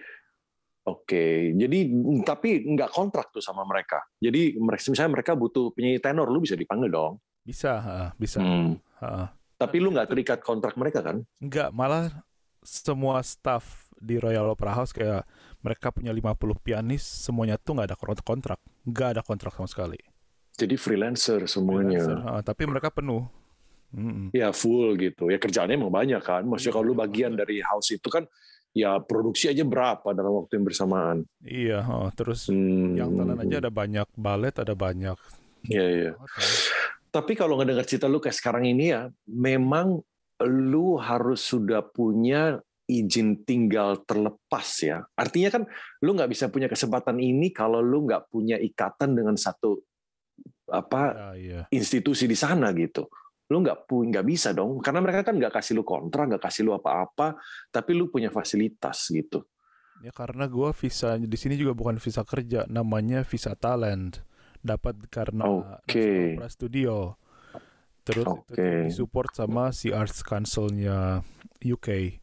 Oke, 0.88 1.52
jadi 1.52 1.78
tapi 2.24 2.64
nggak 2.64 2.88
kontrak 2.96 3.28
tuh 3.28 3.44
sama 3.44 3.60
mereka. 3.68 4.00
Jadi 4.16 4.56
mereka 4.56 4.88
misalnya 4.88 5.20
mereka 5.20 5.36
butuh 5.36 5.68
penyanyi 5.76 6.00
tenor, 6.00 6.32
lu 6.32 6.40
bisa 6.40 6.56
dipanggil 6.56 6.88
dong. 6.88 7.20
bisa 7.44 7.80
bisa 8.16 8.40
Hmm. 8.40 8.80
Tapi 9.60 9.76
lu 9.84 9.92
nggak 9.92 10.08
terikat 10.08 10.40
kontrak 10.40 10.80
mereka 10.80 11.04
kan? 11.04 11.20
Enggak, 11.44 11.68
malah 11.76 12.24
semua 12.64 13.20
staff 13.20 13.87
di 13.98 14.16
Royal 14.16 14.46
Opera 14.48 14.72
House 14.74 14.90
kayak 14.90 15.26
mereka 15.60 15.90
punya 15.90 16.10
50 16.10 16.34
pianis 16.58 17.02
semuanya 17.02 17.58
tuh 17.58 17.74
nggak 17.74 17.88
ada 17.90 17.98
kont- 17.98 18.22
kontrak 18.22 18.58
nggak 18.82 19.08
ada 19.18 19.22
kontrak 19.22 19.52
sama 19.52 19.66
sekali 19.66 19.98
Jadi 20.54 20.74
freelancer 20.74 21.46
semuanya. 21.46 22.02
Freelancer, 22.02 22.18
ah, 22.26 22.42
tapi 22.42 22.66
mereka 22.66 22.90
penuh 22.90 23.22
Mm-mm. 23.88 24.28
Ya 24.36 24.52
full 24.52 25.00
gitu. 25.00 25.32
Ya 25.32 25.40
kerjaannya 25.40 25.80
emang 25.80 25.88
banyak 25.88 26.20
kan. 26.20 26.44
Maksudnya 26.44 26.70
Iya, 26.70 26.76
kalau 26.76 26.84
lu 26.84 26.92
banyak 26.92 27.08
bagian 27.08 27.32
dari 27.32 27.56
house 27.64 27.88
itu 27.88 28.04
kan 28.06 28.28
ya 28.76 29.00
produksi 29.00 29.48
aja 29.48 29.64
berapa 29.64 30.04
dalam 30.12 30.34
waktu 30.36 30.60
yang 30.60 30.66
bersamaan. 30.66 31.16
iya 31.40 31.80
ah, 31.80 32.12
terus 32.12 32.52
Hmm. 32.52 32.92
yang 32.94 33.16
talent 33.16 33.40
aja 33.40 33.56
ada 33.58 33.72
banyak 33.72 34.04
balet 34.12 34.52
ada 34.52 34.74
banyak 34.74 35.16
Iya, 35.64 35.86
iya. 35.88 36.12
Tapi 37.08 37.32
kalau 37.32 37.56
ngedengar 37.56 37.82
cerita 37.82 38.04
lu 38.04 38.20
kayak 38.20 38.36
sekarang 38.36 38.68
ini 38.68 38.92
ya, 38.92 39.08
memang 39.24 40.04
lu 40.44 41.00
harus 41.00 41.40
sudah 41.40 41.80
punya 41.80 42.60
izin 42.88 43.44
tinggal 43.44 44.02
terlepas 44.08 44.66
ya. 44.80 45.04
Artinya 45.12 45.52
kan 45.52 45.62
lu 46.00 46.16
nggak 46.16 46.32
bisa 46.32 46.48
punya 46.48 46.66
kesempatan 46.72 47.20
ini 47.20 47.52
kalau 47.52 47.84
lu 47.84 48.08
nggak 48.08 48.32
punya 48.32 48.56
ikatan 48.56 49.12
dengan 49.12 49.36
satu 49.36 49.76
apa 50.68 51.02
Ya, 51.12 51.30
iya 51.36 51.60
institusi 51.68 52.24
di 52.24 52.36
sana 52.36 52.72
gitu. 52.72 53.12
Lu 53.48 53.64
nggak 53.64 53.88
nggak 53.88 54.26
bisa 54.28 54.52
dong, 54.52 54.80
karena 54.84 55.00
mereka 55.00 55.32
kan 55.32 55.40
nggak 55.40 55.52
kasih 55.60 55.80
lu 55.80 55.84
kontrak, 55.84 56.28
nggak 56.28 56.44
kasih 56.48 56.68
lu 56.68 56.76
apa-apa, 56.76 57.36
tapi 57.72 57.96
lu 57.96 58.12
punya 58.12 58.28
fasilitas 58.28 59.08
gitu. 59.08 59.44
Ya 60.04 60.12
karena 60.12 60.44
gua 60.44 60.76
visa 60.76 61.16
di 61.16 61.38
sini 61.40 61.56
juga 61.56 61.72
bukan 61.72 61.96
visa 61.96 62.24
kerja, 62.24 62.68
namanya 62.68 63.24
visa 63.24 63.56
talent. 63.56 64.20
Dapat 64.58 65.08
karena 65.08 65.48
Opera 65.48 66.48
Studio. 66.50 67.16
Terus 68.04 68.24
itu 68.24 68.28
tuh 68.28 68.40
Oke. 68.44 68.70
disupport 68.88 69.30
sama 69.32 69.64
si 69.72 69.92
Arts 69.92 70.20
Council-nya 70.24 71.24
UK. 71.60 72.20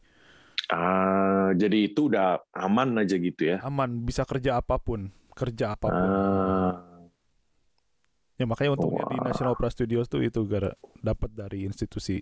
Ah, 0.66 1.54
jadi 1.54 1.86
itu 1.86 2.10
udah 2.10 2.42
aman 2.50 2.98
aja 2.98 3.14
gitu 3.14 3.54
ya. 3.54 3.62
Aman, 3.62 4.02
bisa 4.02 4.26
kerja 4.26 4.58
apa 4.58 4.82
pun, 4.82 5.14
kerja 5.32 5.78
apa 5.78 5.86
pun. 5.86 6.08
Ah, 6.10 6.74
Ya 8.36 8.44
makanya 8.44 8.76
untungnya 8.76 9.08
di 9.08 9.16
Wah. 9.16 9.32
National 9.32 9.56
Opera 9.56 9.72
Studios 9.72 10.12
tuh 10.12 10.20
itu 10.20 10.44
gara 10.44 10.68
dapat 11.00 11.32
dari 11.32 11.64
institusi. 11.64 12.20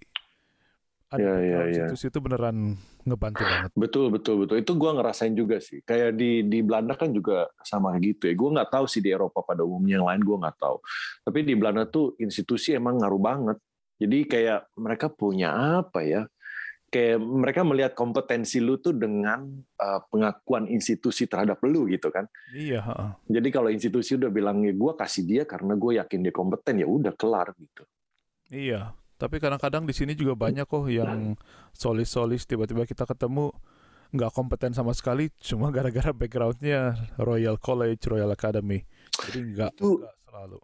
Ada 1.10 1.18
Ya, 1.18 1.26
ya, 1.26 1.34
background 1.34 1.58
ya. 1.58 1.70
institusi 1.74 2.04
itu 2.06 2.18
beneran 2.22 2.56
ngebantu 3.02 3.42
banget. 3.42 3.70
betul 3.74 4.06
betul 4.14 4.34
betul. 4.46 4.56
Itu 4.62 4.72
gua 4.78 4.94
ngerasain 4.94 5.34
juga 5.34 5.58
sih. 5.58 5.82
Kayak 5.82 6.14
di 6.14 6.46
di 6.46 6.62
Belanda 6.62 6.94
kan 6.94 7.10
juga 7.10 7.50
sama 7.66 7.98
gitu 7.98 8.30
ya. 8.30 8.34
Gua 8.38 8.50
nggak 8.54 8.70
tahu 8.70 8.86
sih 8.86 9.02
di 9.02 9.10
Eropa 9.10 9.42
pada 9.42 9.66
umumnya 9.66 9.98
yang 9.98 10.06
lain 10.06 10.22
gua 10.22 10.36
nggak 10.46 10.58
tahu. 10.58 10.76
Tapi 11.26 11.38
di 11.42 11.54
Belanda 11.58 11.82
tuh 11.90 12.14
institusi 12.22 12.78
emang 12.78 13.02
ngaruh 13.02 13.18
banget. 13.22 13.58
Jadi 13.98 14.18
kayak 14.26 14.70
mereka 14.78 15.06
punya 15.10 15.82
apa 15.82 16.02
ya? 16.06 16.26
Kayak 16.94 17.18
mereka 17.18 17.66
melihat 17.66 17.92
kompetensi 17.98 18.62
lu 18.62 18.78
tuh 18.78 18.94
dengan 18.94 19.42
uh, 19.82 20.00
pengakuan 20.14 20.70
institusi 20.70 21.26
terhadap 21.26 21.58
lu 21.66 21.90
gitu 21.90 22.06
kan. 22.14 22.30
Iya. 22.54 23.18
Jadi 23.26 23.48
kalau 23.50 23.66
institusi 23.66 24.14
udah 24.14 24.30
bilang 24.30 24.62
ya 24.62 24.70
gue 24.70 24.92
kasih 24.94 25.26
dia 25.26 25.42
karena 25.42 25.74
gue 25.74 25.98
yakin 25.98 26.22
dia 26.22 26.30
kompeten 26.30 26.78
ya 26.78 26.86
udah 26.86 27.10
kelar 27.18 27.50
gitu. 27.58 27.82
Iya, 28.54 28.94
tapi 29.18 29.42
kadang-kadang 29.42 29.88
di 29.90 29.94
sini 29.96 30.14
juga 30.14 30.38
banyak 30.38 30.70
kok 30.70 30.86
yang 30.86 31.34
solis-solis 31.74 32.46
tiba-tiba 32.46 32.86
kita 32.86 33.02
ketemu 33.02 33.50
nggak 34.14 34.30
kompeten 34.30 34.70
sama 34.70 34.94
sekali, 34.94 35.34
cuma 35.42 35.70
gara-gara 35.74 36.14
backgroundnya 36.14 36.94
Royal 37.18 37.58
College, 37.58 38.06
Royal 38.06 38.30
Academy. 38.30 38.86
Jadi 39.26 39.38
nggak 39.54 39.82
selalu. 40.30 40.58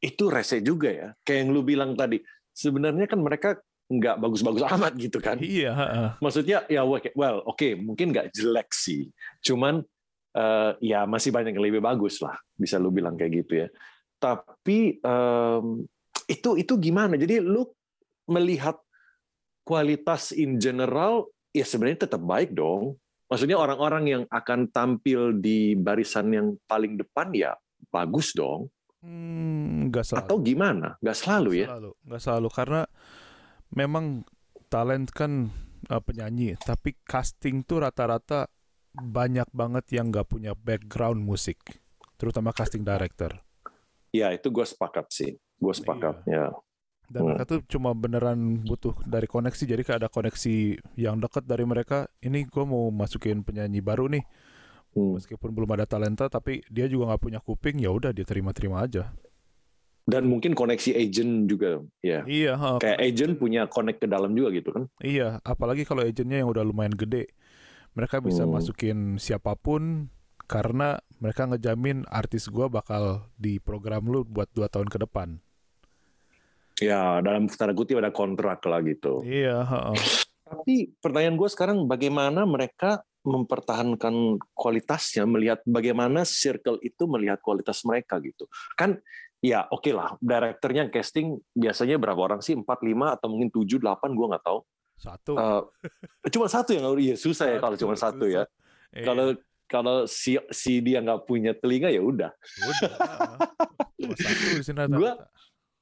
Itu 0.00 0.32
rese 0.32 0.64
juga 0.64 0.88
ya. 0.88 1.08
Kayak 1.20 1.38
yang 1.44 1.50
lu 1.52 1.60
bilang 1.64 1.92
tadi. 1.96 2.20
Sebenarnya 2.54 3.10
kan 3.10 3.18
mereka 3.18 3.58
nggak 3.88 4.16
bagus-bagus 4.20 4.64
amat 4.78 4.92
gitu 4.96 5.18
kan. 5.20 5.36
Iya. 5.40 5.72
Maksudnya 6.20 6.64
ya 6.68 6.82
well 6.86 7.44
oke 7.44 7.76
mungkin 7.76 8.12
nggak 8.12 8.32
jelek 8.32 8.72
sih. 8.72 9.08
Cuman 9.44 9.84
eh, 10.34 10.70
ya 10.80 11.04
masih 11.04 11.30
banyak 11.30 11.52
yang 11.56 11.64
lebih 11.64 11.84
bagus 11.84 12.20
lah. 12.24 12.36
Bisa 12.56 12.80
lu 12.80 12.90
bilang 12.90 13.18
kayak 13.18 13.32
gitu 13.44 13.52
ya. 13.66 13.68
Tapi 14.16 14.98
em, 15.04 15.66
itu 16.28 16.50
itu 16.56 16.74
gimana? 16.80 17.20
Jadi 17.20 17.44
lu 17.44 17.68
melihat 18.24 18.80
kualitas 19.64 20.32
in 20.32 20.56
general 20.56 21.28
ya 21.52 21.64
sebenarnya 21.64 22.08
tetap 22.08 22.22
baik 22.24 22.56
dong. 22.56 22.96
Maksudnya 23.28 23.56
orang-orang 23.56 24.04
yang 24.04 24.22
akan 24.28 24.68
tampil 24.68 25.32
di 25.40 25.74
barisan 25.74 26.28
yang 26.30 26.46
paling 26.68 27.00
depan 27.00 27.32
ya 27.32 27.56
bagus 27.88 28.36
dong. 28.36 28.68
Hmm, 29.04 29.92
nggak 29.92 30.04
selalu. 30.04 30.20
Atau 30.24 30.36
gimana? 30.40 30.88
Nggak 31.00 31.18
selalu 31.18 31.50
ya? 31.64 31.66
Selalu, 31.72 31.90
nggak 32.08 32.22
selalu 32.24 32.48
karena 32.52 32.82
memang 33.74 34.24
talent 34.70 35.10
kan 35.10 35.50
uh, 35.90 36.00
penyanyi, 36.02 36.54
tapi 36.58 36.96
casting 37.04 37.66
tuh 37.66 37.82
rata-rata 37.84 38.48
banyak 38.94 39.50
banget 39.50 39.98
yang 39.98 40.14
nggak 40.14 40.30
punya 40.30 40.54
background 40.54 41.22
musik, 41.22 41.58
terutama 42.14 42.54
casting 42.54 42.86
director. 42.86 43.42
Ya 44.14 44.30
itu 44.30 44.46
gue 44.54 44.62
sepakat 44.62 45.10
sih. 45.10 45.34
Gue 45.58 45.74
sepakat 45.74 46.22
ya. 46.30 46.54
Dan 47.04 47.20
Hmm. 47.20 47.28
mereka 47.34 47.44
tuh 47.44 47.60
cuma 47.68 47.92
beneran 47.92 48.64
butuh 48.64 48.96
dari 49.04 49.28
koneksi, 49.28 49.66
jadi 49.68 49.82
kayak 49.84 49.98
ada 50.06 50.10
koneksi 50.10 50.80
yang 50.96 51.20
dekat 51.20 51.44
dari 51.44 51.66
mereka. 51.68 52.08
Ini 52.22 52.48
gue 52.48 52.64
mau 52.64 52.88
masukin 52.88 53.44
penyanyi 53.44 53.84
baru 53.84 54.08
nih, 54.08 54.24
Hmm. 54.96 55.18
meskipun 55.18 55.50
belum 55.52 55.68
ada 55.74 55.84
talenta, 55.84 56.30
tapi 56.30 56.62
dia 56.70 56.86
juga 56.88 57.12
nggak 57.12 57.22
punya 57.22 57.40
kuping, 57.42 57.82
ya 57.82 57.90
udah 57.92 58.14
dia 58.14 58.24
terima-terima 58.24 58.86
aja. 58.86 59.12
Dan 60.04 60.28
mungkin 60.28 60.52
koneksi 60.52 61.00
agent 61.00 61.48
juga 61.48 61.80
ya. 62.04 62.20
Iya, 62.28 62.52
ha, 62.60 62.76
Kayak 62.76 62.98
agent 63.00 63.32
punya 63.40 63.64
connect 63.64 64.04
ke 64.04 64.08
dalam 64.08 64.36
juga 64.36 64.52
gitu 64.52 64.68
kan. 64.68 64.84
Iya, 65.00 65.40
apalagi 65.40 65.88
kalau 65.88 66.04
agentnya 66.04 66.44
yang 66.44 66.52
udah 66.52 66.60
lumayan 66.60 66.92
gede. 66.92 67.32
Mereka 67.96 68.20
bisa 68.20 68.44
Hmm. 68.44 68.52
masukin 68.52 68.98
siapa 69.16 69.56
pun 69.56 70.12
karena 70.44 71.00
mereka 71.24 71.48
ngejamin 71.48 72.04
artis 72.12 72.52
gua 72.52 72.68
bakal 72.68 73.32
di 73.40 73.56
program 73.56 74.04
lu 74.04 74.28
buat 74.28 74.52
dua 74.52 74.68
tahun 74.68 74.92
ke 74.92 75.08
depan. 75.08 75.40
Ya 76.82 77.22
dalam 77.22 77.46
tanda 77.48 77.72
kutip 77.72 77.96
ada 77.96 78.10
kontrak 78.12 78.60
lah 78.66 78.82
gitu. 78.84 79.22
Iya, 79.24 79.62
heeh. 79.62 79.96
Tapi 80.44 80.92
pertanyaan 81.00 81.38
gue 81.40 81.48
sekarang 81.48 81.88
bagaimana 81.88 82.44
mereka 82.44 83.00
mempertahankan 83.24 84.36
kualitasnya, 84.52 85.24
melihat 85.24 85.64
bagaimana 85.64 86.28
circle 86.28 86.76
itu 86.84 87.08
melihat 87.08 87.40
kualitas 87.40 87.80
mereka 87.88 88.20
gitu. 88.20 88.44
Kan 88.76 89.00
ya 89.44 89.68
oke 89.68 89.92
lah, 89.92 90.16
direkturnya 90.16 90.88
casting 90.88 91.36
biasanya 91.52 92.00
berapa 92.00 92.16
orang 92.16 92.40
sih? 92.40 92.56
4, 92.56 92.64
5 92.64 93.12
atau 93.20 93.28
mungkin 93.28 93.52
7, 93.52 93.76
8 93.76 94.16
gue 94.16 94.26
nggak 94.32 94.40
tau. 94.40 94.64
Satu. 94.96 95.36
Eh, 95.36 95.62
cuma 96.32 96.48
satu 96.48 96.72
yang 96.72 96.96
iya 96.96 97.12
susah 97.12 97.52
ya 97.52 97.58
kalau 97.60 97.76
cuma 97.76 97.92
satu 97.92 98.24
ya. 98.24 98.48
Iya, 98.94 99.04
Kalau 99.04 99.26
kalau 99.66 99.96
si 100.06 100.38
si 100.48 100.80
dia 100.80 101.04
nggak 101.04 101.28
punya 101.28 101.52
telinga 101.52 101.92
ya 101.92 102.00
udah. 102.00 102.30
rata-rata. 104.00 104.88
Gua- 104.88 105.20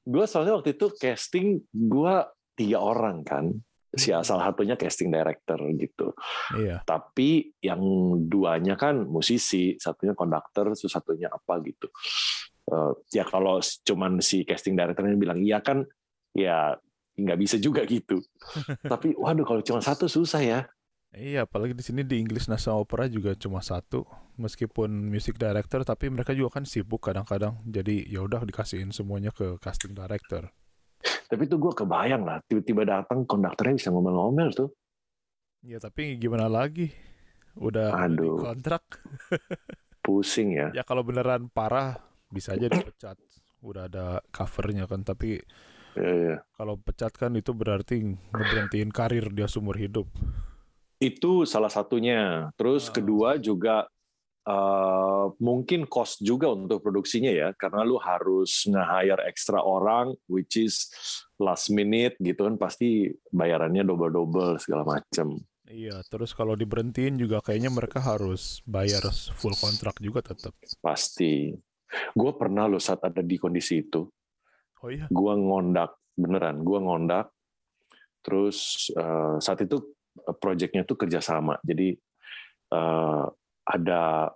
Gue 0.03 0.27
soalnya 0.27 0.59
waktu 0.59 0.75
itu 0.75 0.91
casting 0.99 1.63
gue 1.71 2.15
tiga 2.59 2.83
orang 2.83 3.23
kan. 3.23 3.55
Si 3.95 4.11
Hmm. 4.11 4.19
salah 4.19 4.51
satunya 4.51 4.75
casting 4.75 5.07
director 5.07 5.55
gitu. 5.79 6.11
Iya. 6.59 6.83
Tapi 6.83 7.55
yang 7.63 7.79
duanya 8.27 8.75
kan 8.75 9.07
musisi, 9.07 9.79
satunya 9.79 10.11
konduktor, 10.11 10.75
satunya 10.75 11.31
apa 11.31 11.55
gitu. 11.63 11.87
Eh, 12.63 12.91
ya 13.11 13.27
kalau 13.27 13.59
cuman 13.59 14.23
si 14.23 14.47
casting 14.47 14.79
directornya 14.79 15.19
bilang 15.19 15.43
iya 15.43 15.59
kan, 15.59 15.83
ya 16.31 16.77
nggak 17.19 17.39
bisa 17.39 17.55
juga 17.59 17.83
gitu. 17.83 18.23
Tapi 18.91 19.13
waduh 19.19 19.43
kalau 19.43 19.61
cuma 19.61 19.83
satu 19.83 20.07
susah 20.07 20.41
ya. 20.41 20.59
Iya, 21.13 21.45
apalagi 21.45 21.77
di 21.77 21.85
sini 21.85 22.01
di 22.01 22.17
English 22.17 22.49
National 22.49 22.81
Opera 22.81 23.05
juga 23.05 23.37
cuma 23.37 23.61
satu, 23.61 24.01
meskipun 24.41 24.89
music 24.89 25.37
director, 25.37 25.85
tapi 25.85 26.09
mereka 26.09 26.33
juga 26.33 26.57
kan 26.57 26.65
sibuk 26.65 27.05
kadang-kadang. 27.05 27.61
Jadi 27.69 28.09
ya 28.09 28.25
udah 28.25 28.41
dikasihin 28.41 28.89
semuanya 28.89 29.29
ke 29.29 29.61
casting 29.61 29.93
director. 29.93 30.49
Tapi 31.29 31.45
itu 31.45 31.61
gue 31.61 31.69
kebayang 31.69 32.25
lah, 32.25 32.41
tiba-tiba 32.49 32.81
datang 32.81 33.29
konduktornya 33.29 33.77
bisa 33.77 33.93
ngomel-ngomel 33.93 34.57
tuh. 34.57 34.73
Ya 35.61 35.77
tapi 35.77 36.17
gimana 36.17 36.49
lagi? 36.49 36.89
Udah 37.61 37.93
Aduh. 38.09 38.41
kontrak. 38.41 38.81
Pusing 40.03 40.57
ya. 40.57 40.67
Ya 40.73 40.81
kalau 40.81 41.05
beneran 41.05 41.45
parah 41.45 42.01
bisa 42.33 42.57
aja 42.57 42.65
dipecat. 42.65 43.15
Udah 43.61 43.85
ada 43.85 44.05
covernya 44.33 44.89
kan. 44.89 45.05
Tapi 45.05 45.37
Ya, 45.93 46.09
ya. 46.09 46.35
kalau 46.57 46.73
pecat 46.75 47.13
kan 47.13 47.37
itu 47.37 47.53
berarti 47.53 48.01
ngeberhentiin 48.33 48.89
karir 48.89 49.29
dia 49.29 49.45
seumur 49.45 49.77
hidup. 49.77 50.09
Itu 50.97 51.45
salah 51.45 51.69
satunya. 51.69 52.49
Terus 52.57 52.89
Ah. 52.89 52.93
kedua 52.97 53.29
juga 53.37 53.85
eh, 54.43 55.25
mungkin 55.39 55.87
cost 55.87 56.19
juga 56.19 56.51
untuk 56.51 56.83
produksinya 56.83 57.31
ya, 57.31 57.55
karena 57.55 57.87
lu 57.87 57.95
harus 57.95 58.67
nge-hire 58.67 59.23
ekstra 59.23 59.63
orang, 59.63 60.11
which 60.27 60.59
is 60.59 60.91
last 61.39 61.71
minute 61.71 62.19
gitu 62.19 62.43
kan, 62.43 62.59
pasti 62.59 63.07
bayarannya 63.31 63.87
double-double 63.87 64.59
segala 64.59 64.83
macam. 64.83 65.39
Iya, 65.63 66.03
terus 66.11 66.35
kalau 66.35 66.59
diberhentiin 66.59 67.15
juga 67.15 67.39
kayaknya 67.39 67.71
mereka 67.71 68.03
harus 68.03 68.59
bayar 68.67 68.99
full 69.31 69.55
kontrak 69.55 69.95
juga 70.03 70.19
tetap. 70.19 70.51
Pasti. 70.83 71.55
Gue 72.13 72.31
pernah 72.35 72.65
lo 72.65 72.77
saat 72.77 73.01
ada 73.03 73.21
di 73.21 73.35
kondisi 73.37 73.81
itu, 73.81 74.05
Oh 74.81 74.89
iya. 74.91 75.05
gue 75.07 75.33
ngondak 75.37 75.95
beneran, 76.13 76.61
gue 76.61 76.79
ngondak. 76.79 77.29
Terus 78.23 78.89
eh, 78.95 79.35
saat 79.39 79.59
itu 79.61 79.77
eh, 80.23 80.35
proyeknya 80.35 80.83
tuh 80.83 80.95
kerjasama, 80.97 81.59
jadi 81.61 81.95
eh, 82.71 83.25
ada 83.63 84.31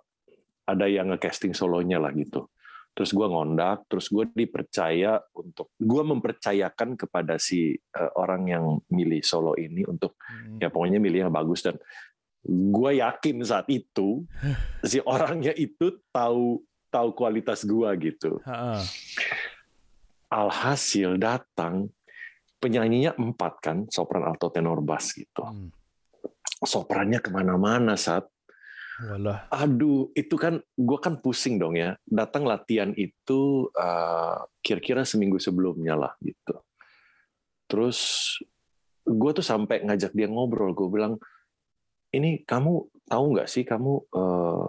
ada 0.68 0.86
yang 0.86 1.08
nge-casting 1.12 1.56
solonya 1.56 1.96
lah 1.96 2.12
gitu. 2.12 2.48
Terus 2.92 3.14
gue 3.14 3.26
ngondak, 3.30 3.86
terus 3.86 4.10
gue 4.10 4.26
dipercaya 4.34 5.22
untuk 5.32 5.70
gue 5.78 6.02
mempercayakan 6.02 6.98
kepada 6.98 7.38
si 7.40 7.72
eh, 7.72 8.10
orang 8.18 8.42
yang 8.48 8.64
milih 8.92 9.22
solo 9.24 9.54
ini 9.56 9.84
untuk 9.86 10.18
Hmm. 10.28 10.60
ya 10.60 10.68
pokoknya 10.68 11.00
milih 11.00 11.28
yang 11.28 11.32
bagus 11.32 11.64
dan 11.64 11.80
gue 12.48 12.90
yakin 13.00 13.40
saat 13.42 13.64
itu 13.72 14.24
si 14.84 15.00
orangnya 15.02 15.56
itu 15.56 15.98
tahu 16.12 16.60
tahu 16.88 17.14
kualitas 17.16 17.64
gue 17.64 17.90
gitu. 18.00 18.40
Ha-ha. 18.44 18.80
Alhasil 20.28 21.16
datang 21.16 21.88
penyanyinya 22.60 23.16
empat 23.16 23.52
kan, 23.62 23.78
sopran, 23.88 24.26
alto, 24.28 24.52
tenor, 24.52 24.84
bass 24.84 25.16
gitu. 25.16 25.40
Hmm. 25.46 25.72
Soprannya 26.58 27.22
ke 27.22 27.30
mana-mana 27.30 27.94
saat 27.94 28.26
Walah. 28.98 29.46
Aduh, 29.54 30.10
itu 30.18 30.34
kan 30.34 30.58
gue 30.58 30.98
kan 30.98 31.22
pusing 31.22 31.54
dong 31.54 31.78
ya. 31.78 31.94
Datang 32.02 32.42
latihan 32.42 32.90
itu 32.98 33.70
eh, 33.70 34.38
kira-kira 34.58 35.06
seminggu 35.06 35.38
sebelumnya 35.38 35.94
lah 35.94 36.12
gitu. 36.18 36.58
Terus 37.70 37.98
gue 39.06 39.30
tuh 39.30 39.46
sampai 39.46 39.86
ngajak 39.86 40.10
dia 40.18 40.26
ngobrol. 40.26 40.74
Gue 40.74 40.90
bilang, 40.90 41.14
ini 42.10 42.42
kamu 42.42 42.90
tahu 43.06 43.24
nggak 43.38 43.46
sih 43.46 43.62
kamu 43.62 44.02
eh, 44.10 44.64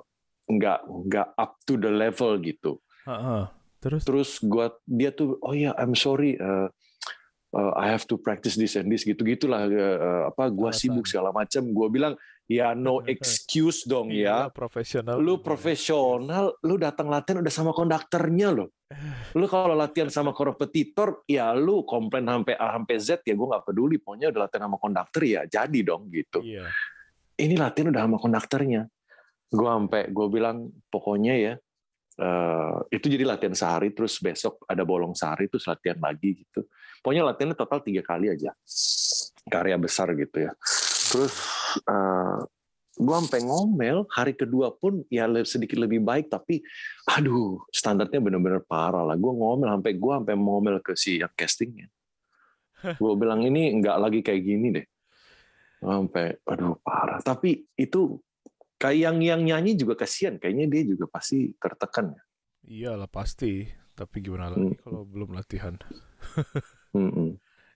nggak 0.49 0.79
nggak 1.05 1.27
up 1.37 1.51
to 1.63 1.77
the 1.77 1.87
level 1.87 2.35
gitu. 2.41 2.81
Ha-ha. 3.05 3.53
Terus 3.79 4.01
Terus 4.03 4.29
gua 4.41 4.73
dia 4.83 5.13
tuh, 5.13 5.37
oh 5.39 5.53
ya, 5.53 5.71
I'm 5.77 5.93
sorry. 5.93 6.35
eh, 6.35 6.67
eh, 7.53 7.71
I 7.77 7.85
have 7.87 8.03
to 8.05 8.17
practice 8.17 8.53
this 8.53 8.75
and 8.75 8.89
this 8.89 9.05
gitu 9.05 9.21
gitulah. 9.23 9.63
eh, 9.65 10.23
apa? 10.27 10.49
Gua 10.49 10.73
Alasan. 10.73 10.91
sibuk 10.91 11.05
segala 11.05 11.31
macam. 11.31 11.63
Gua 11.71 11.87
bilang, 11.87 12.13
ya 12.43 12.73
no 12.73 12.99
excuse 13.07 13.85
dong 13.85 14.09
ya 14.09 14.49
Iya, 14.49 14.51
profesional. 14.51 15.15
lu 15.15 15.37
profesional, 15.39 16.57
lu 16.59 16.75
datang 16.75 17.07
latihan 17.07 17.39
udah 17.39 17.53
sama 17.53 17.71
konduktornya 17.71 18.49
lo. 18.51 18.73
Lu 19.37 19.45
kalau 19.45 19.77
latihan 19.77 20.09
sama 20.09 20.33
korepetitor, 20.33 21.21
ya 21.29 21.53
lu 21.53 21.85
komplain 21.85 22.25
sampai 22.25 22.57
A 22.57 22.73
sampai 22.73 22.97
Z 22.97 23.21
ya 23.21 23.37
gue 23.37 23.45
nggak 23.45 23.61
peduli. 23.61 24.01
Pokoknya 24.01 24.33
udah 24.33 24.49
latihan 24.49 24.65
sama 24.65 24.81
konduktor 24.81 25.21
ya 25.21 25.45
jadi 25.45 25.79
dong 25.85 26.09
gitu. 26.09 26.41
Iya. 26.41 26.65
Ini 27.37 27.53
latihan 27.53 27.93
udah 27.93 28.01
sama 28.09 28.17
konduktornya. 28.17 28.89
Gue 29.49 29.69
sampai 29.69 30.13
gue 30.13 30.27
bilang 30.29 30.69
pokoknya 30.93 31.33
ya 31.35 31.53
eh, 32.21 32.77
itu 32.93 33.05
jadi 33.09 33.25
latihan 33.25 33.57
sehari 33.57 33.89
terus 33.91 34.21
besok 34.21 34.61
ada 34.69 34.85
bolong 34.85 35.17
sehari 35.17 35.49
terus 35.49 35.65
latihan 35.65 35.97
lagi 35.97 36.45
gitu. 36.45 36.65
Pokoknya 37.01 37.25
latihannya 37.33 37.57
total 37.57 37.79
tiga 37.81 38.01
kali 38.05 38.29
aja. 38.29 38.53
Karya 39.49 39.77
besar 39.81 40.13
gitu 40.13 40.37
ya. 40.37 40.51
Terus 41.09 41.33
eh, 41.89 42.39
gue 42.99 43.15
sampai 43.15 43.39
ngomel 43.47 44.03
hari 44.11 44.35
kedua 44.35 44.75
pun 44.75 44.99
ya 45.07 45.23
sedikit 45.47 45.79
lebih 45.79 46.03
baik 46.03 46.27
tapi 46.27 46.59
aduh 47.07 47.63
standarnya 47.71 48.19
bener-bener 48.19 48.59
parah 48.67 49.07
lah 49.07 49.15
gue 49.15 49.31
ngomel 49.31 49.71
sampai 49.71 49.95
gue 49.95 50.13
sampai 50.19 50.35
ngomel 50.35 50.83
ke 50.83 50.99
si 50.99 51.23
yang 51.23 51.31
castingnya 51.31 51.87
gue 52.99 53.13
bilang 53.15 53.39
ini 53.47 53.79
nggak 53.79 53.97
lagi 54.03 54.19
kayak 54.19 54.43
gini 54.43 54.67
deh 54.75 54.87
sampai 55.79 56.43
aduh 56.43 56.75
parah 56.83 57.23
tapi 57.23 57.63
itu 57.79 58.19
kayak 58.79 58.97
yang 58.97 59.17
yang 59.19 59.41
nyanyi 59.43 59.75
juga 59.75 59.99
kasihan 59.99 60.39
kayaknya 60.39 60.65
dia 60.71 60.83
juga 60.87 61.05
pasti 61.05 61.51
tertekan 61.59 62.15
ya 62.15 62.23
Iyalah 62.69 63.09
pasti. 63.09 63.65
Tapi 63.91 64.21
gimana 64.21 64.53
lagi 64.53 64.71
Hmm. 64.71 64.79
kalau 64.79 65.01
belum 65.03 65.35
latihan? 65.35 65.75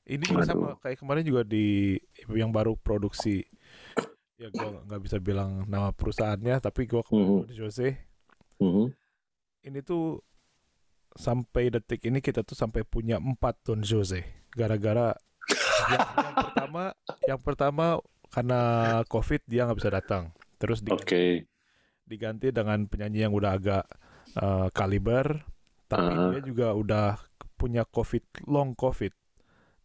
Ini 0.03 0.23
juga 0.27 0.43
sama 0.43 0.75
kayak 0.79 0.99
kemarin 0.99 1.23
juga 1.23 1.41
di 1.47 1.95
yang 2.31 2.51
baru 2.51 2.75
produksi. 2.75 3.47
Ya 4.35 4.51
gua 4.51 4.83
nggak 4.83 5.01
bisa 5.01 5.17
bilang 5.19 5.63
nama 5.65 5.95
perusahaannya, 5.95 6.59
tapi 6.59 6.87
gua 6.87 7.01
Mhm. 7.07 7.07
kemarin 7.07 7.55
Jose. 7.55 7.89
Mhm. 8.59 8.85
Ini 9.63 9.79
tuh 9.81 10.19
sampai 11.15 11.71
detik 11.71 12.03
ini 12.03 12.19
kita 12.19 12.43
tuh 12.43 12.55
sampai 12.57 12.83
punya 12.83 13.15
empat 13.15 13.63
Don 13.63 13.79
Jose. 13.79 14.23
Gara-gara 14.51 15.15
yang, 15.89 15.99
yang 16.03 16.35
pertama, 16.35 16.83
yang 17.23 17.39
pertama 17.39 17.85
karena 18.27 18.61
COVID 19.07 19.41
dia 19.47 19.63
nggak 19.63 19.79
bisa 19.79 19.91
datang. 19.91 20.35
Terus 20.63 20.79
di- 20.79 20.91
oke. 20.91 21.23
diganti 22.03 22.51
dengan 22.51 22.87
penyanyi 22.87 23.19
yang 23.21 23.33
udah 23.33 23.51
agak 23.51 23.83
uh, 24.35 24.67
kaliber, 24.71 25.43
tapi 25.85 26.07
Ah. 26.09 26.31
dia 26.31 26.41
juga 26.41 26.71
udah 26.71 27.19
punya 27.55 27.83
COVID, 27.83 28.47
long 28.47 28.71
COVID. 28.73 29.11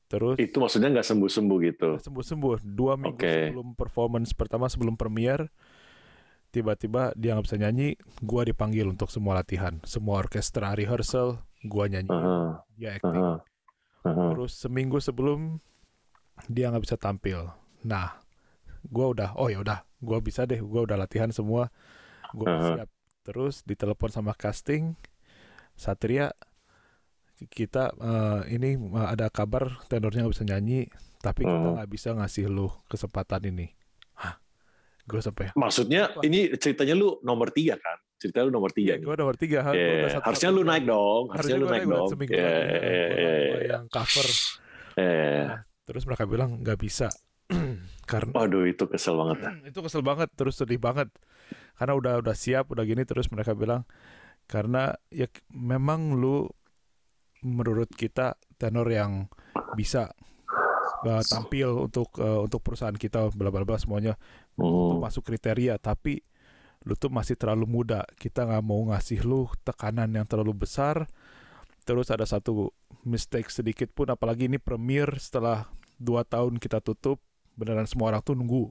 Terus 0.09 0.35
itu 0.39 0.57
maksudnya 0.57 0.89
nggak 0.89 1.05
sembuh-sembuh 1.05 1.59
gitu? 1.63 1.89
Sembuh-sembuh. 2.01 2.65
Dua 2.65 2.95
minggu 2.95 3.19
Oke. 3.19 3.51
sebelum 3.51 3.75
performance 3.75 4.33
pertama 4.33 4.67
sebelum 4.67 4.95
premiere 4.95 5.51
tiba-tiba 6.49 7.13
dia 7.13 7.37
nggak 7.37 7.45
bisa 7.45 7.59
nyanyi 7.59 7.93
gua 8.19 8.43
dipanggil 8.43 8.89
untuk 8.89 9.13
semua 9.13 9.37
latihan. 9.37 9.77
Semua 9.85 10.17
orkestra 10.19 10.73
rehearsal 10.73 11.45
gua 11.63 11.87
nyanyi. 11.87 12.09
Aha, 12.09 12.65
dia 12.73 12.97
acting. 12.97 13.15
Aha, 13.15 13.35
aha. 14.07 14.25
terus 14.33 14.57
seminggu 14.57 14.97
sebelum 14.97 15.61
dia 16.49 16.73
nggak 16.73 16.83
bisa 16.83 16.97
tampil. 16.97 17.53
Nah 17.85 18.17
gua 18.89 19.13
udah 19.13 19.31
oh 19.37 19.53
ya 19.53 19.61
udah 19.61 19.85
gua 19.99 20.19
bisa 20.19 20.45
deh 20.45 20.59
gua 20.59 20.83
udah 20.83 20.97
latihan 20.97 21.29
semua 21.29 21.69
gua 22.31 22.47
Aha. 22.49 22.67
siap 22.77 22.89
terus 23.23 23.61
ditelepon 23.63 24.09
sama 24.09 24.33
casting 24.33 24.95
Satria 25.75 26.33
kita 27.47 27.95
eh, 27.95 28.41
ini 28.53 28.75
eh, 28.75 29.09
ada 29.09 29.29
kabar 29.29 29.79
tenornya 29.87 30.23
nggak 30.23 30.35
bisa 30.35 30.45
nyanyi 30.45 30.91
tapi 31.19 31.43
kita 31.43 31.55
Mhm. 31.61 31.75
nggak 31.77 31.89
bisa 31.89 32.09
ngasih 32.13 32.47
lu 32.47 32.67
kesempatan 32.87 33.43
ini 33.47 33.67
Hah? 34.17 34.39
gue 35.05 35.19
sampai 35.19 35.51
maksudnya 35.55 36.11
Apa? 36.11 36.23
ini 36.23 36.51
ceritanya 36.55 36.93
lu 36.93 37.19
nomor 37.21 37.51
tiga 37.51 37.75
kan 37.75 37.99
cerita 38.17 38.43
lu 38.43 38.51
nomor 38.51 38.71
tiga 38.71 38.95
Iya, 38.95 39.03
gue 39.05 39.15
nomor 39.17 39.35
tiga. 39.35 39.63
udah 39.65 40.11
satu- 40.11 40.27
harusnya 40.27 40.51
lu 40.51 40.63
naik 40.63 40.85
dong 40.85 41.23
harusnya, 41.31 41.57
lu 41.57 41.67
naik 41.67 41.85
dong 41.85 42.09
seminggu 42.09 42.35
Ya, 42.35 42.43
lagi, 42.43 42.59
ya, 42.59 42.59
gua- 42.59 42.83
ya, 42.83 43.07
gua 43.15 43.59
ya. 43.59 43.69
yang 43.69 43.85
cover. 43.89 44.27
Eh, 44.97 45.45
Nah, 45.45 45.61
terus 45.85 46.03
mereka 46.05 46.25
bilang 46.25 46.51
nggak 46.59 46.75
bisa 46.77 47.07
karena 48.09 48.33
waduh 48.33 48.65
itu 48.65 48.89
kesel 48.89 49.21
banget 49.21 49.69
itu 49.69 49.79
kesel 49.85 50.01
banget 50.01 50.33
terus 50.33 50.57
sedih 50.57 50.81
banget. 50.81 51.13
Karena 51.77 51.95
udah 51.95 52.13
udah 52.25 52.35
siap 52.35 52.73
udah 52.73 52.83
gini 52.89 53.05
terus 53.05 53.29
mereka 53.29 53.53
bilang 53.53 53.85
karena 54.49 54.97
ya 55.13 55.29
memang 55.53 56.17
lu 56.17 56.49
menurut 57.45 57.93
kita 57.93 58.35
tenor 58.57 58.89
yang 58.89 59.29
bisa 59.77 60.11
uh, 61.05 61.23
tampil 61.23 61.87
untuk 61.87 62.11
uh, 62.19 62.43
untuk 62.43 62.65
perusahaan 62.65 62.97
kita 62.97 63.31
bla 63.37 63.53
bla 63.53 63.63
bla 63.63 63.77
semuanya 63.77 64.17
lu 64.57 64.99
masuk 64.99 65.29
kriteria. 65.29 65.77
Tapi 65.77 66.19
lu 66.89 66.97
tuh 66.97 67.13
masih 67.13 67.37
terlalu 67.37 67.69
muda. 67.69 68.09
Kita 68.17 68.49
nggak 68.49 68.65
mau 68.65 68.81
ngasih 68.89 69.23
lu 69.23 69.47
tekanan 69.63 70.09
yang 70.17 70.25
terlalu 70.25 70.65
besar. 70.65 71.07
Terus 71.85 72.09
ada 72.09 72.25
satu 72.25 72.73
mistake 73.05 73.53
sedikit 73.53 73.93
pun 73.93 74.11
apalagi 74.11 74.51
ini 74.51 74.59
premier 74.59 75.09
setelah 75.21 75.69
dua 76.01 76.27
tahun 76.27 76.59
kita 76.59 76.83
tutup 76.83 77.23
beneran 77.59 77.91
semua 77.91 78.15
orang 78.15 78.23
tuh 78.23 78.39
nunggu. 78.39 78.71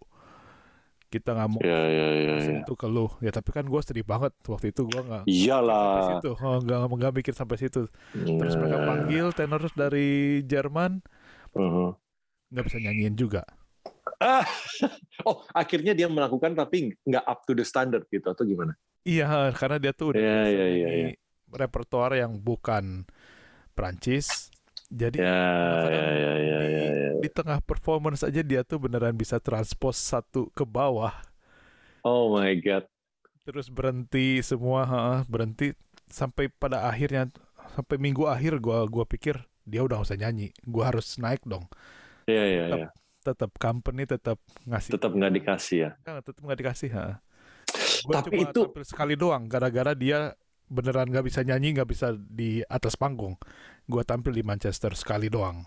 Kita 1.08 1.32
nggak 1.32 1.48
mau 1.48 1.60
ya 1.64 1.80
ya 1.88 2.06
kasih 2.36 2.52
ya 2.52 2.60
itu 2.68 2.74
ke 2.76 2.88
lu 2.88 3.08
ya 3.24 3.32
tapi 3.32 3.56
kan 3.56 3.64
gue 3.64 3.80
sedih 3.80 4.04
banget 4.04 4.36
waktu 4.44 4.76
itu 4.76 4.84
gue 4.84 5.02
nggak 5.08 5.24
sampai 5.24 5.40
iyalah 5.40 6.20
situ. 6.20 6.32
Oh, 6.36 6.58
nggak 6.60 6.78
nggak 7.00 7.14
mikir 7.16 7.34
sampai 7.36 7.56
situ. 7.56 7.88
Terus 8.12 8.54
mereka 8.60 8.76
Nah, 8.76 8.88
panggil 8.92 9.26
tenor 9.32 9.62
dari 9.76 10.40
Jerman. 10.44 11.00
Mhm. 11.56 11.96
nggak 12.48 12.64
bisa 12.64 12.78
nyanyiin 12.80 13.16
juga. 13.16 13.44
Ah. 14.20 14.44
Oh 15.26 15.44
akhirnya 15.52 15.92
dia 15.92 16.08
melakukan 16.08 16.54
tapi 16.54 16.94
nggak 17.04 17.26
up 17.26 17.44
to 17.44 17.52
the 17.52 17.66
standard 17.66 18.06
gitu 18.08 18.32
atau 18.32 18.46
gimana? 18.46 18.78
Iya 19.02 19.52
karena 19.52 19.82
dia 19.82 19.92
tuh 19.92 20.14
udah 20.14 20.22
Iya, 20.22 20.30
biasa 20.32 20.52
iya, 20.54 20.66
iya, 20.70 20.88
nyanyi 20.88 21.14
repertoar 21.52 22.12
yang 22.16 22.38
bukan 22.38 23.08
Prancis 23.74 24.52
jadi 24.88 25.20
ya 25.20 25.40
ya 25.88 26.06
ya 26.16 26.34
ya 26.40 26.60
di, 26.64 26.74
ya, 26.74 26.88
ya. 26.88 27.12
di 27.20 27.30
tengah 27.30 27.60
performance 27.60 28.24
aja 28.24 28.40
dia 28.40 28.64
tuh 28.64 28.80
beneran 28.80 29.14
bisa 29.14 29.38
transpose 29.38 30.00
satu 30.00 30.48
ke 30.56 30.64
bawah. 30.64 31.12
Oh 32.08 32.32
my 32.32 32.56
god. 32.60 32.88
Terus 33.44 33.68
berhenti 33.68 34.40
semua 34.44 34.88
ha, 34.88 35.04
berhenti 35.28 35.76
sampai 36.08 36.48
pada 36.48 36.88
akhirnya 36.88 37.28
sampai 37.76 38.00
minggu 38.00 38.24
akhir 38.28 38.60
gua 38.64 38.88
gua 38.88 39.04
pikir 39.04 39.44
dia 39.68 39.84
udah 39.84 40.00
usah 40.00 40.16
nyanyi 40.16 40.56
gua 40.64 40.92
harus 40.96 41.20
naik 41.20 41.44
dong. 41.44 41.68
Ya 42.28 42.44
ya 42.48 42.64
Tetap 42.68 42.80
ya 42.80 42.90
tetap 43.28 43.52
company 43.60 44.08
tetap 44.08 44.40
ngasih 44.64 44.96
tetap 44.96 45.12
nggak 45.12 45.34
dikasih 45.36 45.78
ya? 45.84 45.92
Nggak, 46.08 46.32
tetap 46.32 46.42
nggak 46.48 46.60
dikasih 46.64 46.90
ha. 46.96 47.06
Gua 48.08 48.14
Tapi 48.24 48.40
cuma 48.40 48.44
itu- 48.48 48.66
tampil 48.72 48.84
sekali 48.88 49.14
doang 49.20 49.52
gara-gara 49.52 49.92
dia 49.92 50.32
beneran 50.68 51.08
nggak 51.12 51.28
bisa 51.28 51.44
nyanyi 51.44 51.76
nggak 51.76 51.88
bisa 51.92 52.16
di 52.16 52.60
atas 52.68 52.96
panggung 53.00 53.40
gua 53.88 54.04
tampil 54.04 54.36
di 54.36 54.44
Manchester 54.44 54.94
sekali 54.94 55.28
doang 55.28 55.64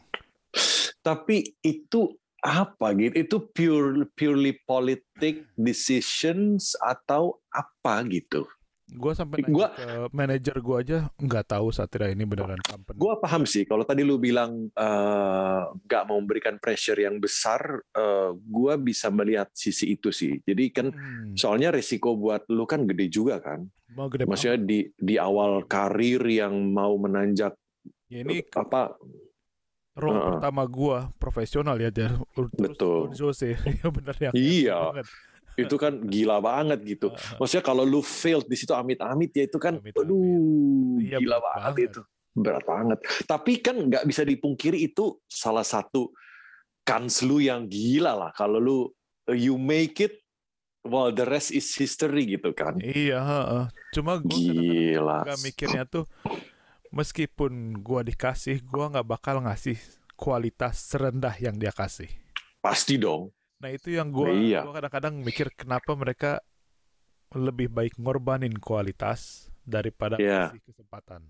tapi 1.00 1.56
itu 1.60 2.12
apa 2.40 2.92
gitu 2.96 3.14
itu 3.16 3.36
pure 3.52 3.88
purely 4.12 4.56
politic 4.64 5.44
decisions 5.56 6.72
atau 6.80 7.40
apa 7.48 8.00
gitu 8.08 8.44
Gua 8.90 9.14
sampai 9.14 9.38
Gua- 9.46 9.70
ke 9.70 10.10
manajer 10.10 10.58
gua 10.58 10.82
aja 10.82 11.06
nggak 11.14 11.46
tahu 11.46 11.70
Satria 11.70 12.10
ini 12.10 12.26
beneran 12.26 12.58
company. 12.58 12.98
Gue 12.98 13.14
paham 13.22 13.46
sih. 13.46 13.62
Kalau 13.62 13.86
tadi 13.86 14.02
lu 14.02 14.18
bilang 14.18 14.66
eh, 14.66 15.62
nggak 15.86 16.02
mau 16.10 16.18
memberikan 16.18 16.58
pressure 16.58 16.98
yang 16.98 17.22
besar, 17.22 17.86
gue 18.34 18.74
bisa 18.82 19.06
melihat 19.14 19.46
sisi 19.54 19.94
itu 19.94 20.10
sih. 20.10 20.42
Jadi 20.42 20.64
kan 20.74 20.90
Hmm, 20.90 21.38
soalnya 21.38 21.70
resiko 21.70 22.18
buat 22.18 22.50
lu 22.50 22.66
kan 22.66 22.82
gede 22.82 23.06
juga 23.06 23.38
kan. 23.38 23.62
mau 23.94 24.10
gede 24.10 24.26
Maksudnya 24.26 24.58
di 24.58 24.90
di 24.90 25.14
awal 25.14 25.70
karir 25.70 26.26
yang 26.26 26.74
mau 26.74 26.98
menanjak. 26.98 27.54
Ya, 28.10 28.26
ini 28.26 28.42
apa? 28.50 28.98
role 29.94 30.16
Heeh. 30.16 30.26
pertama 30.34 30.62
gua 30.66 30.98
profesional 31.14 31.78
ya. 31.78 31.90
Terus 31.94 32.50
Betul. 32.58 33.14
Jose, 33.14 33.54
ya 33.82 33.86
bener 33.90 34.16
ya. 34.18 34.30
Iya. 34.34 34.78
Banget. 34.90 35.06
Itu 35.54 35.76
kan 35.76 35.92
gila 36.08 36.40
banget 36.40 36.80
gitu. 36.86 37.12
Maksudnya 37.36 37.62
kalau 37.62 37.84
lu 37.84 38.00
failed 38.00 38.48
di 38.48 38.56
situ 38.56 38.72
amit-amit 38.72 39.30
ya 39.34 39.44
itu 39.44 39.58
kan, 39.60 39.76
Amit-amit. 39.76 39.98
aduh, 39.98 40.96
Iya, 40.98 41.18
gila 41.20 41.38
banget, 41.42 41.60
banget. 41.74 41.86
itu, 41.90 42.00
berat 42.32 42.64
banget. 42.64 42.98
Tapi 43.28 43.52
kan 43.60 43.76
nggak 43.76 44.04
bisa 44.08 44.22
dipungkiri 44.24 44.78
itu 44.80 45.20
salah 45.28 45.66
satu 45.66 46.14
kans 46.82 47.20
lu 47.22 47.38
yang 47.38 47.68
gila 47.68 48.16
lah. 48.16 48.30
Kalau 48.32 48.56
lu 48.56 48.78
you 49.36 49.60
make 49.60 50.00
it, 50.00 50.22
well 50.80 51.12
the 51.12 51.28
rest 51.28 51.52
is 51.52 51.68
history 51.76 52.24
gitu 52.24 52.56
kan. 52.56 52.80
Iya, 52.80 53.20
heeh. 53.20 53.64
Cuma 53.92 54.16
gua 54.16 54.32
Gila. 54.32 55.18
nggak 55.28 55.40
mikirnya 55.44 55.84
tuh 55.84 56.08
meskipun 56.90 57.80
gua 57.80 58.02
dikasih, 58.02 58.62
gua 58.66 58.90
nggak 58.90 59.06
bakal 59.08 59.42
ngasih 59.42 59.78
kualitas 60.14 60.78
serendah 60.84 61.32
yang 61.38 61.56
dia 61.56 61.72
kasih. 61.72 62.10
Pasti 62.60 63.00
dong. 63.00 63.32
Nah 63.60 63.70
itu 63.72 63.94
yang 63.94 64.12
gua, 64.12 64.30
Iya. 64.30 64.66
gua 64.66 64.76
kadang-kadang 64.78 65.14
mikir 65.22 65.48
kenapa 65.54 65.96
mereka 65.96 66.44
lebih 67.32 67.70
baik 67.70 67.94
ngorbanin 67.96 68.58
kualitas 68.58 69.48
daripada 69.62 70.18
Iya. 70.18 70.50
kasih 70.52 70.62
kesempatan. 70.66 71.20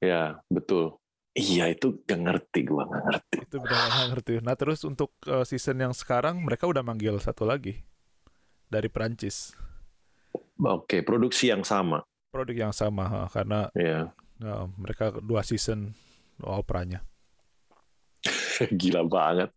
Ya 0.00 0.40
betul. 0.48 0.96
Iya 1.34 1.66
itu 1.66 1.98
gak 2.06 2.20
ngerti 2.22 2.60
gua 2.62 2.86
nggak 2.86 3.02
ngerti. 3.10 3.36
Itu 3.42 3.56
benar 3.58 3.80
nggak 3.90 4.08
ngerti. 4.14 4.32
Nah 4.40 4.54
terus 4.54 4.80
untuk 4.86 5.10
uh, 5.26 5.42
season 5.42 5.82
yang 5.82 5.90
sekarang 5.90 6.38
mereka 6.40 6.70
udah 6.70 6.86
manggil 6.86 7.18
satu 7.18 7.42
lagi 7.42 7.82
dari 8.70 8.86
Perancis. 8.86 9.50
Oke 10.62 11.02
produksi 11.02 11.50
yang 11.50 11.66
sama. 11.66 12.06
Produk 12.30 12.70
yang 12.70 12.74
sama 12.74 13.26
karena 13.30 13.66
Ya 13.74 14.14
uh, 14.42 14.66
mereka 14.74 15.14
dua 15.22 15.44
season 15.46 15.94
operanya. 16.42 17.04
gila 18.80 19.06
banget. 19.06 19.50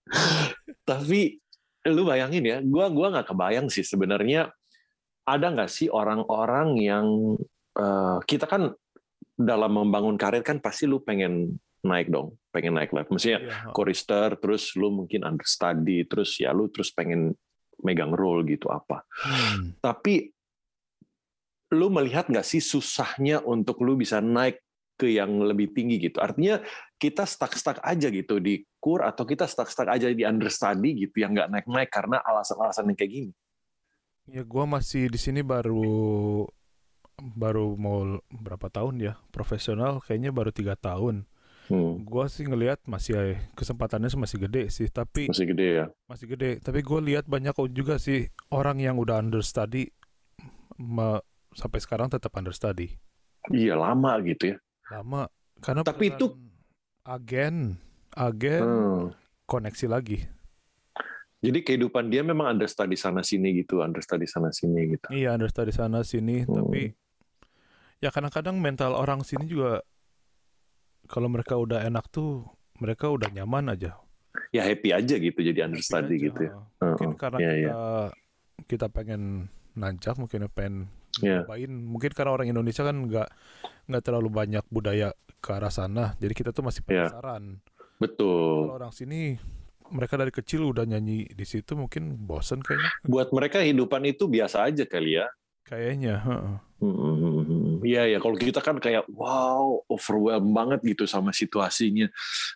Tapi 0.84 1.40
lu 1.88 2.04
bayangin 2.04 2.44
ya, 2.44 2.58
gua 2.62 2.92
gua 2.92 3.14
nggak 3.16 3.32
kebayang 3.32 3.68
sih 3.72 3.86
sebenarnya 3.86 4.52
ada 5.28 5.48
nggak 5.52 5.72
sih 5.72 5.92
orang-orang 5.92 6.80
yang 6.80 7.08
eh, 7.76 8.18
kita 8.24 8.48
kan 8.48 8.72
dalam 9.38 9.72
membangun 9.76 10.16
karir 10.16 10.42
kan 10.42 10.64
pasti 10.64 10.88
lu 10.88 11.04
pengen 11.04 11.60
naik 11.84 12.10
dong, 12.10 12.36
pengen 12.50 12.76
naik 12.76 12.92
level. 12.92 13.16
Maksudnya 13.16 13.40
ha. 13.48 13.72
chorister, 13.72 14.36
terus 14.40 14.74
lu 14.76 14.90
mungkin 14.90 15.24
understudy, 15.24 16.04
terus 16.08 16.36
ya 16.42 16.52
lu 16.52 16.68
terus 16.74 16.92
pengen 16.92 17.36
megang 17.84 18.12
role 18.12 18.44
gitu 18.50 18.68
apa. 18.74 19.06
Hmm. 19.14 19.78
Tapi 19.78 20.32
lu 21.78 21.88
melihat 21.92 22.32
nggak 22.32 22.48
sih 22.48 22.64
susahnya 22.64 23.44
untuk 23.44 23.84
lu 23.84 24.00
bisa 24.00 24.24
naik 24.24 24.64
ke 25.00 25.08
yang 25.14 25.32
lebih 25.46 25.72
tinggi 25.78 26.02
gitu. 26.02 26.18
Artinya 26.20 26.60
kita 26.98 27.24
stuck-stuck 27.30 27.78
aja 27.86 28.08
gitu 28.10 28.42
di 28.42 28.66
kur 28.82 29.06
atau 29.06 29.24
kita 29.24 29.46
stuck-stuck 29.46 29.88
aja 29.88 30.10
di 30.10 30.24
understudy 30.26 31.08
gitu 31.08 31.22
yang 31.24 31.32
nggak 31.38 31.50
naik-naik 31.54 31.90
karena 31.94 32.18
alasan-alasan 32.26 32.90
yang 32.92 32.98
kayak 32.98 33.14
gini. 33.14 33.32
Ya 34.28 34.44
gua 34.44 34.66
masih 34.68 35.08
di 35.14 35.20
sini 35.26 35.40
baru 35.40 35.82
baru 37.18 37.74
mau 37.80 38.22
berapa 38.30 38.68
tahun 38.70 38.96
ya 39.02 39.14
profesional 39.34 40.02
kayaknya 40.06 40.30
baru 40.34 40.52
tiga 40.54 40.78
tahun. 40.78 41.26
Hmm, 41.68 42.08
Gua 42.10 42.26
sih 42.30 42.46
ngelihat 42.48 42.80
masih 42.88 43.38
kesempatannya 43.58 44.10
sih 44.14 44.22
masih 44.22 44.40
gede 44.46 44.64
sih 44.74 44.88
tapi 44.92 45.24
masih 45.30 45.46
gede 45.52 45.68
ya. 45.84 45.86
masih 46.12 46.26
gede. 46.34 46.52
Tapi 46.64 46.80
gue 46.86 47.00
lihat 47.10 47.26
banyak 47.28 47.54
kok 47.56 47.72
juga 47.74 47.96
sih 48.02 48.30
orang 48.54 48.78
yang 48.82 48.98
udah 49.02 49.20
understudy 49.24 49.90
me- 50.80 51.24
sampai 51.58 51.80
sekarang 51.82 52.10
tetap 52.14 52.34
understudy 52.38 52.98
Iya 53.52 53.76
lama 53.84 54.12
gitu 54.28 54.44
ya. 54.52 54.58
Lama 54.88 55.28
karena 55.60 55.82
Tapi 55.84 56.14
itu- 56.14 56.36
agen 57.04 57.80
agen 58.14 58.64
Hmm. 58.64 59.06
koneksi 59.46 59.88
lagi. 59.88 60.20
Jadi 61.38 61.62
kehidupan 61.62 62.10
dia 62.10 62.26
memang 62.26 62.50
understudy 62.50 62.98
sana 62.98 63.22
sini 63.22 63.62
gitu, 63.62 63.80
understudy 63.80 64.26
sana 64.26 64.50
sini 64.50 64.98
gitu. 64.98 65.08
Iya 65.14 65.38
understudy 65.38 65.70
sana 65.70 66.02
sini 66.02 66.44
Hmm. 66.44 66.56
tapi 66.66 66.98
ya 68.02 68.10
kadang-kadang 68.10 68.58
mental 68.58 68.98
orang 68.98 69.22
sini 69.22 69.46
juga 69.46 69.86
kalau 71.08 71.30
mereka 71.30 71.56
udah 71.56 71.86
enak 71.86 72.10
tuh 72.10 72.44
mereka 72.82 73.08
udah 73.08 73.30
nyaman 73.30 73.72
aja. 73.72 73.96
Ya 74.52 74.66
happy 74.66 74.92
aja 74.92 75.16
gitu 75.18 75.40
jadi 75.40 75.66
Happy 75.66 75.68
understudy 75.78 76.16
aja, 76.18 76.26
gitu 76.30 76.42
ya. 76.44 76.54
Mungkin 76.82 77.10
karena 77.16 77.38
Iya, 77.40 77.52
kita 77.54 77.62
iya. 77.62 77.74
kita 78.66 78.88
pengen 78.90 79.22
nanjak, 79.74 80.18
mungkin 80.18 80.50
pengen 80.50 80.90
Iya. 81.20 81.44
cobain. 81.44 81.72
Mungkin 81.72 82.12
karena 82.14 82.32
orang 82.34 82.48
Indonesia 82.48 82.84
kan 82.84 82.98
nggak 82.98 83.30
nggak 83.88 84.04
terlalu 84.04 84.30
banyak 84.30 84.64
budaya 84.68 85.12
ke 85.38 85.50
arah 85.54 85.72
sana, 85.72 86.18
jadi 86.18 86.34
kita 86.34 86.50
tuh 86.52 86.66
masih 86.66 86.82
Iya. 86.84 87.08
penasaran. 87.08 87.62
Betul. 87.98 88.68
Kalau 88.68 88.76
orang 88.78 88.94
sini 88.94 89.38
mereka 89.88 90.20
dari 90.20 90.30
kecil 90.30 90.68
udah 90.68 90.84
nyanyi 90.84 91.32
di 91.32 91.46
situ 91.48 91.74
mungkin 91.74 92.20
bosen 92.20 92.60
kayaknya. 92.60 92.92
Buat 93.08 93.32
mereka 93.32 93.64
kehidupan 93.64 94.04
itu 94.06 94.28
biasa 94.28 94.68
aja 94.68 94.84
kali 94.84 95.16
ya. 95.18 95.26
Kayaknya, 95.64 96.16
heeh. 96.24 96.56
Hmm, 96.78 97.82
Iya 97.82 98.06
ya, 98.06 98.18
kalau 98.22 98.38
kita 98.38 98.62
kan 98.62 98.78
kayak 98.78 99.04
wow, 99.10 99.82
overwhelmed 99.90 100.54
banget 100.54 100.80
gitu 100.86 101.04
sama 101.04 101.34
situasinya. 101.34 102.08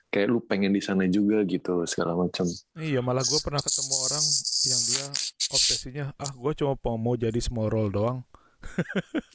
Kayak 0.08 0.28
lu 0.30 0.39
pengen 0.39 0.71
di 0.71 0.80
sana 0.80 1.04
juga 1.08 1.41
gitu 1.43 1.84
segala 1.84 2.15
macam. 2.15 2.45
Iya, 2.78 3.02
malah 3.02 3.24
gue 3.24 3.39
pernah 3.41 3.60
ketemu 3.60 3.93
orang 4.00 4.24
yang 4.63 4.82
dia 4.88 5.06
obsesinya, 5.50 6.06
ah 6.15 6.32
gue 6.32 6.52
cuma 6.54 6.74
mau 6.95 7.15
jadi 7.15 7.39
small 7.39 7.67
role 7.67 7.91
doang. 7.91 8.19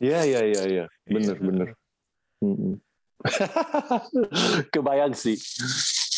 Iya 0.01 0.21
iya 0.25 0.41
iya 0.45 0.63
iya, 0.67 0.85
bener 1.09 1.37
Iya. 1.37 1.45
bener. 1.45 1.69
Mm-mm. 2.45 2.75
Kebayang 4.75 5.17
sih. 5.17 5.37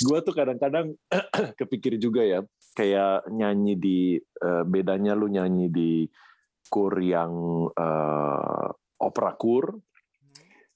Gua 0.05 0.23
tuh 0.23 0.35
kadang-kadang 0.35 0.95
kepikir 1.59 1.97
juga 1.99 2.23
ya, 2.23 2.41
kayak 2.75 3.31
nyanyi 3.31 3.75
di 3.79 3.99
eh, 4.19 4.65
bedanya 4.67 5.15
lu 5.15 5.31
nyanyi 5.31 5.67
di 5.71 5.91
kur 6.69 6.95
yang 7.01 7.33
eh, 7.73 8.69
opera 8.99 9.33
kur 9.39 9.79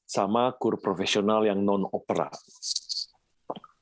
sama 0.07 0.55
kur 0.57 0.79
profesional 0.79 1.45
yang 1.45 1.63
non 1.63 1.85
opera. 1.89 2.31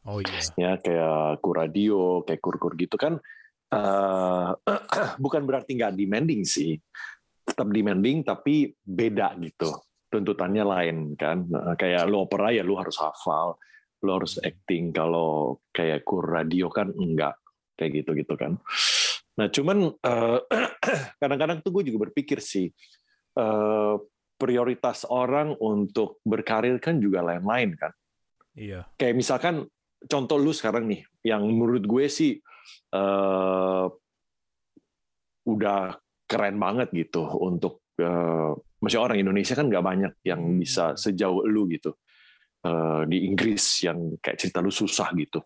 Oh 0.08 0.16
iya, 0.24 0.40
ya 0.56 0.72
kayak 0.80 1.44
kur 1.44 1.60
radio 1.60 2.24
kayak 2.24 2.40
kur-kur 2.40 2.72
gitu 2.72 2.96
kan 2.96 3.20
eh 3.70 4.48
bukan 5.22 5.44
berarti 5.44 5.76
nggak 5.76 5.92
demanding 5.94 6.42
sih 6.42 6.80
tetap 7.50 7.68
demanding 7.68 8.22
tapi 8.22 8.70
beda 8.78 9.34
gitu. 9.42 9.70
Tuntutannya 10.10 10.64
lain 10.64 10.96
kan. 11.18 11.46
Nah, 11.46 11.74
kayak 11.74 12.06
lu 12.06 12.26
opera 12.26 12.54
ya 12.54 12.62
lu 12.62 12.78
harus 12.78 12.98
hafal 12.98 13.58
lu 14.00 14.10
harus 14.16 14.40
acting. 14.40 14.94
Kalau 14.94 15.60
kayak 15.74 16.06
kur 16.06 16.24
radio 16.24 16.72
kan 16.72 16.88
enggak 16.94 17.36
kayak 17.76 18.04
gitu 18.04 18.16
gitu 18.16 18.34
kan. 18.38 18.56
Nah 19.36 19.46
cuman 19.48 19.88
eh, 19.88 20.38
kadang-kadang 21.20 21.60
tuh 21.64 21.70
gue 21.80 21.92
juga 21.92 22.08
berpikir 22.08 22.40
sih 22.40 22.68
eh, 23.36 23.94
prioritas 24.40 25.04
orang 25.04 25.52
untuk 25.60 26.24
berkarir 26.24 26.80
kan 26.80 26.96
juga 26.96 27.20
lain-lain 27.20 27.76
kan. 27.76 27.92
Iya. 28.50 28.82
kayak 28.98 29.14
misalkan 29.14 29.62
contoh 30.10 30.34
lu 30.34 30.50
sekarang 30.50 30.90
nih 30.90 31.06
yang 31.22 31.46
menurut 31.46 31.86
gue 31.86 32.10
sih 32.10 32.34
eh 32.90 33.86
udah 35.46 35.82
keren 36.30 36.56
banget 36.56 36.88
gitu 36.92 37.26
untuk 37.36 37.82
eh 37.96 38.50
maksudnya 38.78 39.02
orang 39.04 39.18
Indonesia 39.18 39.52
kan 39.52 39.66
nggak 39.66 39.82
banyak 39.84 40.12
yang 40.22 40.40
Hmm. 40.40 40.56
bisa 40.56 40.94
sejauh 40.94 41.42
lu 41.44 41.66
gitu 41.68 41.90
Eh, 42.60 43.02
di 43.08 43.24
Inggris 43.24 43.80
yang 43.82 43.96
kayak 44.16 44.36
cerita 44.38 44.60
lu 44.60 44.68
susah 44.70 45.10
gitu 45.14 45.40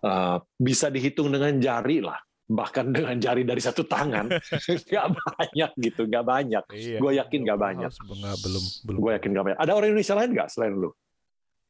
Eh, 0.00 0.36
bisa 0.58 0.86
dihitung 0.88 1.28
dengan 1.28 1.56
jari 1.56 1.98
lah 1.98 2.20
bahkan 2.44 2.92
dengan 2.92 3.16
jari 3.16 3.40
dari 3.42 3.56
satu 3.58 3.82
tangan 3.82 4.28
nggak 4.88 5.06
banyak 5.32 5.70
gitu 5.80 6.04
nggak 6.04 6.20
banyak 6.22 6.64
iya. 6.70 6.98
Gua 6.98 7.12
yakin 7.14 7.40
nggak 7.42 7.56
banyak. 7.58 7.90
Belum, 8.38 8.64
belum. 8.84 8.98
gue 9.00 9.10
yakin 9.14 9.30
nggak 9.30 9.44
banyak 9.46 9.58
ada 9.58 9.72
orang 9.72 9.88
Indonesia 9.88 10.14
lain 10.14 10.30
nggak 10.30 10.48
selain 10.48 10.74
lu 10.74 10.90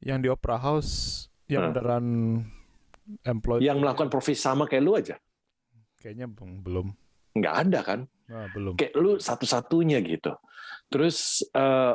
Yang 0.01 0.19
di 0.19 0.29
Opera 0.29 0.59
House 0.59 0.93
yang 1.47 1.63
Nah. 1.63 1.71
beneran 1.71 2.07
employed 3.23 3.63
yang 3.63 3.79
melakukan 3.79 4.09
profesi 4.09 4.41
sama 4.41 4.67
kayak 4.67 4.83
lu 4.83 4.93
aja 4.95 5.15
kayaknya 5.97 6.27
belum. 6.27 6.91
nggak 7.33 7.55
ada 7.61 7.81
kan 7.81 8.01
Nah, 8.33 8.49
belum. 8.49 8.73
kayak 8.75 8.97
lu 8.97 9.21
satu-satunya 9.21 10.01
gitu. 10.01 10.33
Terus, 10.89 11.45
eh, 11.53 11.95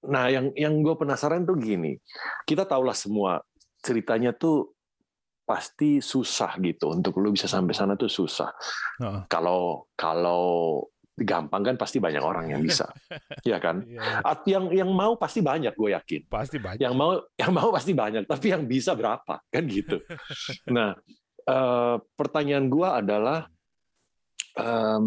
nah 0.00 0.26
yang 0.26 0.50
yang 0.58 0.82
gue 0.82 0.94
penasaran 0.96 1.46
tuh 1.46 1.54
gini, 1.54 1.94
kita 2.42 2.66
tahulah 2.66 2.96
semua 2.96 3.38
ceritanya 3.78 4.34
tuh 4.34 4.74
pasti 5.46 5.98
susah 5.98 6.58
gitu 6.58 6.94
untuk 6.94 7.18
lu 7.18 7.30
bisa 7.30 7.46
sampai 7.46 7.74
sana 7.74 7.94
tuh 7.94 8.10
susah. 8.10 8.50
Heeh. 8.98 9.26
Kalau 9.26 9.86
kalau 9.94 10.82
gampang 11.20 11.60
kan 11.60 11.76
pasti 11.76 12.00
banyak 12.00 12.22
orang 12.22 12.48
yang 12.48 12.62
bisa, 12.62 12.86
ya 13.44 13.60
kan? 13.60 13.84
At- 14.24 14.46
Yang 14.46 14.72
yang 14.72 14.88
mau 14.88 15.18
pasti 15.20 15.44
banyak, 15.44 15.74
gue 15.76 15.90
yakin. 15.92 16.22
pasti 16.26 16.56
banyak. 16.56 16.80
Yang 16.80 16.94
mau 16.96 17.10
yang 17.36 17.52
mau 17.52 17.68
pasti 17.70 17.92
banyak, 17.92 18.24
tapi 18.24 18.46
yang 18.50 18.64
bisa 18.64 18.94
berapa 18.94 19.38
kan 19.46 19.64
gitu. 19.68 20.00
Nah, 20.74 20.94
eh, 21.44 21.96
pertanyaan 22.16 22.66
gue 22.66 22.88
adalah 22.88 23.38
em, 24.54 25.06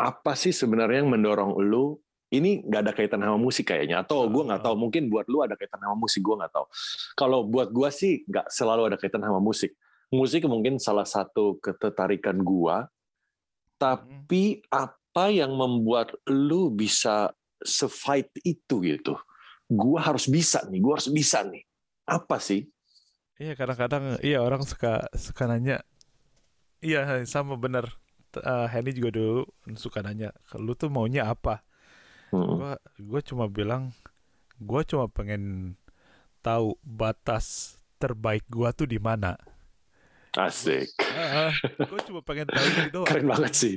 apa 0.00 0.32
sih 0.34 0.50
sebenarnya 0.50 1.02
yang 1.04 1.10
mendorong 1.12 1.58
lu? 1.60 1.98
Ini 2.34 2.66
nggak 2.66 2.80
ada 2.82 2.92
kaitan 2.96 3.22
sama 3.22 3.38
musik 3.38 3.70
kayaknya, 3.70 4.02
atau 4.02 4.26
gue 4.26 4.42
nggak 4.42 4.62
tahu. 4.66 4.74
Mungkin 4.74 5.06
buat 5.06 5.30
lu 5.30 5.46
ada 5.46 5.54
kaitan 5.54 5.78
sama 5.78 5.94
musik, 5.94 6.18
gue 6.18 6.34
nggak 6.34 6.50
tahu. 6.50 6.66
Kalau 7.14 7.46
buat 7.46 7.70
gue 7.70 7.88
sih 7.94 8.26
nggak 8.26 8.50
selalu 8.50 8.90
ada 8.90 8.96
kaitan 8.98 9.22
sama 9.22 9.38
musik. 9.38 9.70
Musik 10.10 10.42
mungkin 10.50 10.82
salah 10.82 11.06
satu 11.06 11.62
ketertarikan 11.62 12.42
gue, 12.42 12.76
tapi 13.78 14.62
apa 14.72 15.30
yang 15.30 15.54
membuat 15.54 16.14
lu 16.26 16.74
bisa 16.74 17.30
se-fight 17.64 18.30
itu 18.44 18.84
gitu? 18.84 19.14
Gua 19.64 20.04
harus 20.04 20.28
bisa 20.28 20.60
nih, 20.68 20.78
gua 20.78 21.00
harus 21.00 21.08
bisa 21.08 21.40
nih. 21.42 21.64
Apa 22.04 22.36
sih? 22.36 22.68
Iya 23.40 23.56
kadang-kadang 23.56 24.20
iya 24.20 24.38
orang 24.44 24.62
suka 24.62 25.08
suka 25.16 25.48
nanya. 25.48 25.82
Iya 26.84 27.24
sama 27.24 27.56
bener. 27.56 27.88
Eh, 28.42 28.66
Henny 28.72 28.90
juga 28.96 29.10
dulu 29.14 29.42
suka 29.78 30.02
nanya, 30.02 30.34
lu 30.58 30.74
tuh 30.74 30.90
maunya 30.90 31.28
apa? 31.30 31.62
Hmm. 32.34 32.58
Gua 32.58 32.72
gua 32.98 33.20
cuma 33.22 33.44
bilang, 33.46 33.94
gua 34.58 34.82
cuma 34.82 35.06
pengen 35.06 35.74
tahu 36.42 36.74
batas 36.82 37.76
terbaik 38.02 38.42
gua 38.50 38.74
tuh 38.74 38.90
di 38.90 38.98
mana. 38.98 39.38
Asik. 40.34 40.90
Ah, 41.14 41.54
gua 41.86 42.00
cuma 42.02 42.20
pengen 42.26 42.50
tahu 42.50 42.66
itu 42.66 42.82
doang. 42.90 43.06
Keren 43.06 43.26
banget 43.30 43.54
sih. 43.54 43.76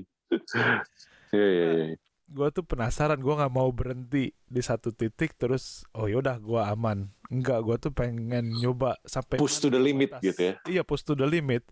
Iya, 1.30 1.48
iya, 1.48 1.68
iya. 1.94 1.96
Gua 2.28 2.52
tuh 2.52 2.66
penasaran, 2.66 3.22
gua 3.22 3.40
nggak 3.40 3.54
mau 3.54 3.70
berhenti 3.72 4.34
di 4.50 4.62
satu 4.66 4.92
titik 4.92 5.38
terus, 5.38 5.86
oh 5.96 6.10
yaudah 6.10 6.42
gua 6.42 6.74
aman. 6.74 7.08
Enggak, 7.30 7.60
gua 7.62 7.76
tuh 7.78 7.94
pengen 7.94 8.58
nyoba 8.58 8.98
sampai 9.06 9.38
Push 9.38 9.62
to 9.64 9.70
the 9.70 9.80
limit 9.80 10.12
batas. 10.18 10.26
gitu 10.34 10.42
ya. 10.42 10.54
Iya, 10.66 10.82
push 10.84 11.06
to 11.06 11.14
the 11.14 11.30
limit. 11.30 11.64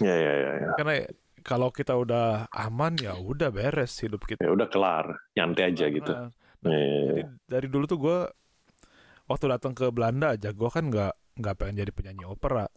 Iya, 0.00 0.14
iya, 0.16 0.32
iya. 0.32 0.50
iya. 0.58 0.68
Karena 0.80 0.94
kalau 1.42 1.68
kita 1.68 1.92
udah 1.92 2.46
aman 2.48 2.96
ya 2.96 3.14
udah 3.14 3.50
beres 3.50 3.98
hidup 3.98 4.24
kita. 4.24 4.40
Ya 4.40 4.50
udah 4.50 4.66
kelar, 4.66 5.06
nyantai 5.34 5.70
aja 5.70 5.86
gitu. 5.88 6.12
Nah, 6.12 6.30
Iya, 6.62 6.70
iya, 6.70 6.86
iya. 6.86 7.02
Jadi 7.04 7.22
dari 7.44 7.66
dulu 7.66 7.84
tuh 7.84 7.98
gue 7.98 8.18
waktu 9.24 9.44
datang 9.48 9.72
ke 9.72 9.86
Belanda 9.88 10.32
aja 10.32 10.50
gue 10.50 10.68
kan 10.68 10.86
nggak 10.86 11.12
nggak 11.34 11.54
pengen 11.56 11.76
jadi 11.76 11.90
penyanyi 11.90 12.24
opera, 12.24 12.70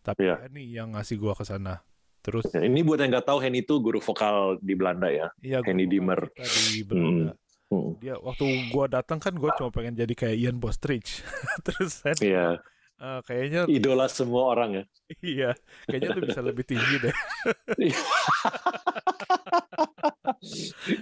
tapi 0.00 0.26
Iya. 0.26 0.36
ini 0.48 0.62
yang 0.72 0.92
ngasih 0.92 1.16
gue 1.16 1.32
ke 1.32 1.44
sana. 1.44 1.78
Terus 2.18 2.50
Ya, 2.50 2.60
Ini 2.60 2.82
buat 2.82 2.98
yang 2.98 3.14
nggak 3.14 3.24
tahu, 3.24 3.38
Hen 3.38 3.54
itu 3.54 3.78
guru 3.78 3.98
vokal 3.98 4.58
di 4.58 4.74
Belanda 4.74 5.06
ya. 5.06 5.30
iya 5.38 5.62
Henny 5.62 5.86
Dimmer. 5.86 6.26
di 6.34 6.82
Belanda. 6.82 7.32
Hmm. 7.68 7.94
Dia 8.00 8.16
waktu 8.16 8.42
gue 8.72 8.84
datang 8.88 9.20
kan 9.20 9.30
gue 9.32 9.50
cuma 9.54 9.70
pengen 9.70 9.94
jadi 9.94 10.10
kayak 10.10 10.36
Ian 10.36 10.58
Bostrich. 10.58 11.22
Terus 11.68 12.00
kan 12.02 12.16
Iya, 12.18 12.58
eh, 12.98 13.20
kayaknya 13.24 13.60
idola 13.76 14.06
semua 14.10 14.42
orang 14.54 14.70
ya. 14.74 14.84
iya 15.34 15.50
kayaknya 15.88 16.08
tuh 16.18 16.24
bisa 16.26 16.40
lebih 16.44 16.64
tinggi 16.66 16.94
deh. 17.08 17.14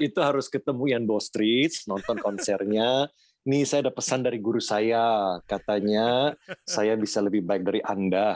itu 0.06 0.18
harus 0.22 0.46
ketemu 0.48 0.96
Ian 0.96 1.04
Bostridge, 1.04 1.84
nonton 1.90 2.16
konsernya. 2.20 3.10
Nih 3.46 3.62
saya 3.62 3.86
ada 3.86 3.94
pesan 3.94 4.26
dari 4.26 4.42
guru 4.42 4.58
saya, 4.58 5.38
katanya 5.46 6.34
saya 6.66 6.98
bisa 6.98 7.22
lebih 7.22 7.46
baik 7.46 7.62
dari 7.62 7.78
Anda. 7.78 8.34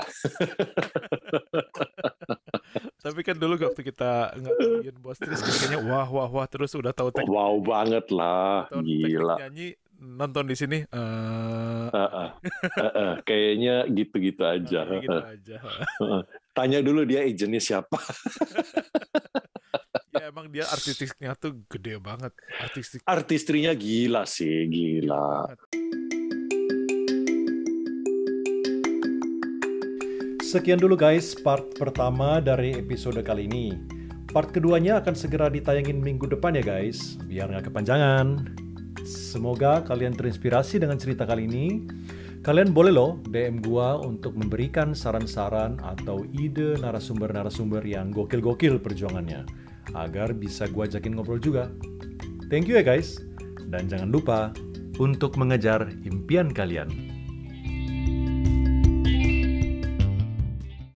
Tapi 3.02 3.20
kan 3.26 3.34
dulu 3.34 3.58
waktu 3.58 3.82
kita 3.82 4.38
nggak 4.38 4.54
Ian 4.86 4.98
Bostrich 5.02 5.42
kayaknya 5.42 5.82
wah 5.82 6.06
wah 6.06 6.30
wah 6.30 6.46
terus 6.46 6.78
udah 6.78 6.94
tahu 6.94 7.10
teknik 7.10 7.26
Wow 7.26 7.58
banget 7.58 8.06
lah, 8.14 8.70
gila. 8.70 9.42
nyanyi 9.42 9.74
nonton 10.00 10.48
di 10.48 10.56
sini 10.56 10.78
eh 10.80 11.86
Heeh. 11.90 12.28
Heeh, 12.72 13.12
Kayaknya 13.22 13.74
gitu-gitu 13.90 14.42
aja. 14.42 14.80
kayak 14.84 15.02
gitu 15.04 15.12
Heeh. 15.12 15.34
aja. 15.36 15.56
Tanya 16.50 16.78
dulu 16.80 17.04
dia 17.04 17.22
agentnya 17.22 17.60
siapa. 17.60 17.96
ya 20.16 20.26
emang 20.26 20.48
dia 20.48 20.66
artistiknya 20.66 21.34
tuh 21.34 21.62
gede 21.70 22.02
banget 22.02 22.34
artistik 22.58 23.00
Artistrinya 23.06 23.72
gila 23.72 24.26
sih, 24.26 24.66
gila. 24.66 25.54
Sekian 30.42 30.82
dulu 30.82 30.98
guys 30.98 31.38
part 31.38 31.62
pertama 31.78 32.42
dari 32.42 32.74
episode 32.74 33.22
kali 33.22 33.46
ini. 33.46 33.78
Part 34.30 34.50
keduanya 34.50 34.98
akan 34.98 35.14
segera 35.14 35.46
ditayangin 35.46 35.98
minggu 35.98 36.26
depan 36.26 36.58
ya 36.58 36.62
guys, 36.62 37.18
biar 37.26 37.50
nggak 37.50 37.70
kepanjangan. 37.70 38.50
Semoga 39.04 39.82
kalian 39.84 40.12
terinspirasi 40.16 40.80
dengan 40.80 41.00
cerita 41.00 41.24
kali 41.24 41.48
ini. 41.48 41.66
Kalian 42.40 42.72
boleh 42.72 42.92
loh 42.92 43.20
DM 43.28 43.60
gua 43.60 44.00
untuk 44.00 44.32
memberikan 44.32 44.96
saran-saran 44.96 45.76
atau 45.84 46.24
ide 46.32 46.80
narasumber-narasumber 46.80 47.84
yang 47.84 48.08
gokil-gokil 48.08 48.80
perjuangannya 48.80 49.44
agar 49.92 50.32
bisa 50.32 50.64
gua 50.72 50.88
ajakin 50.88 51.20
ngobrol 51.20 51.36
juga. 51.36 51.68
Thank 52.48 52.72
you 52.72 52.80
ya 52.80 52.84
guys. 52.84 53.20
Dan 53.68 53.86
jangan 53.92 54.08
lupa 54.08 54.56
untuk 54.96 55.36
mengejar 55.36 55.92
impian 56.02 56.48
kalian. 56.50 57.09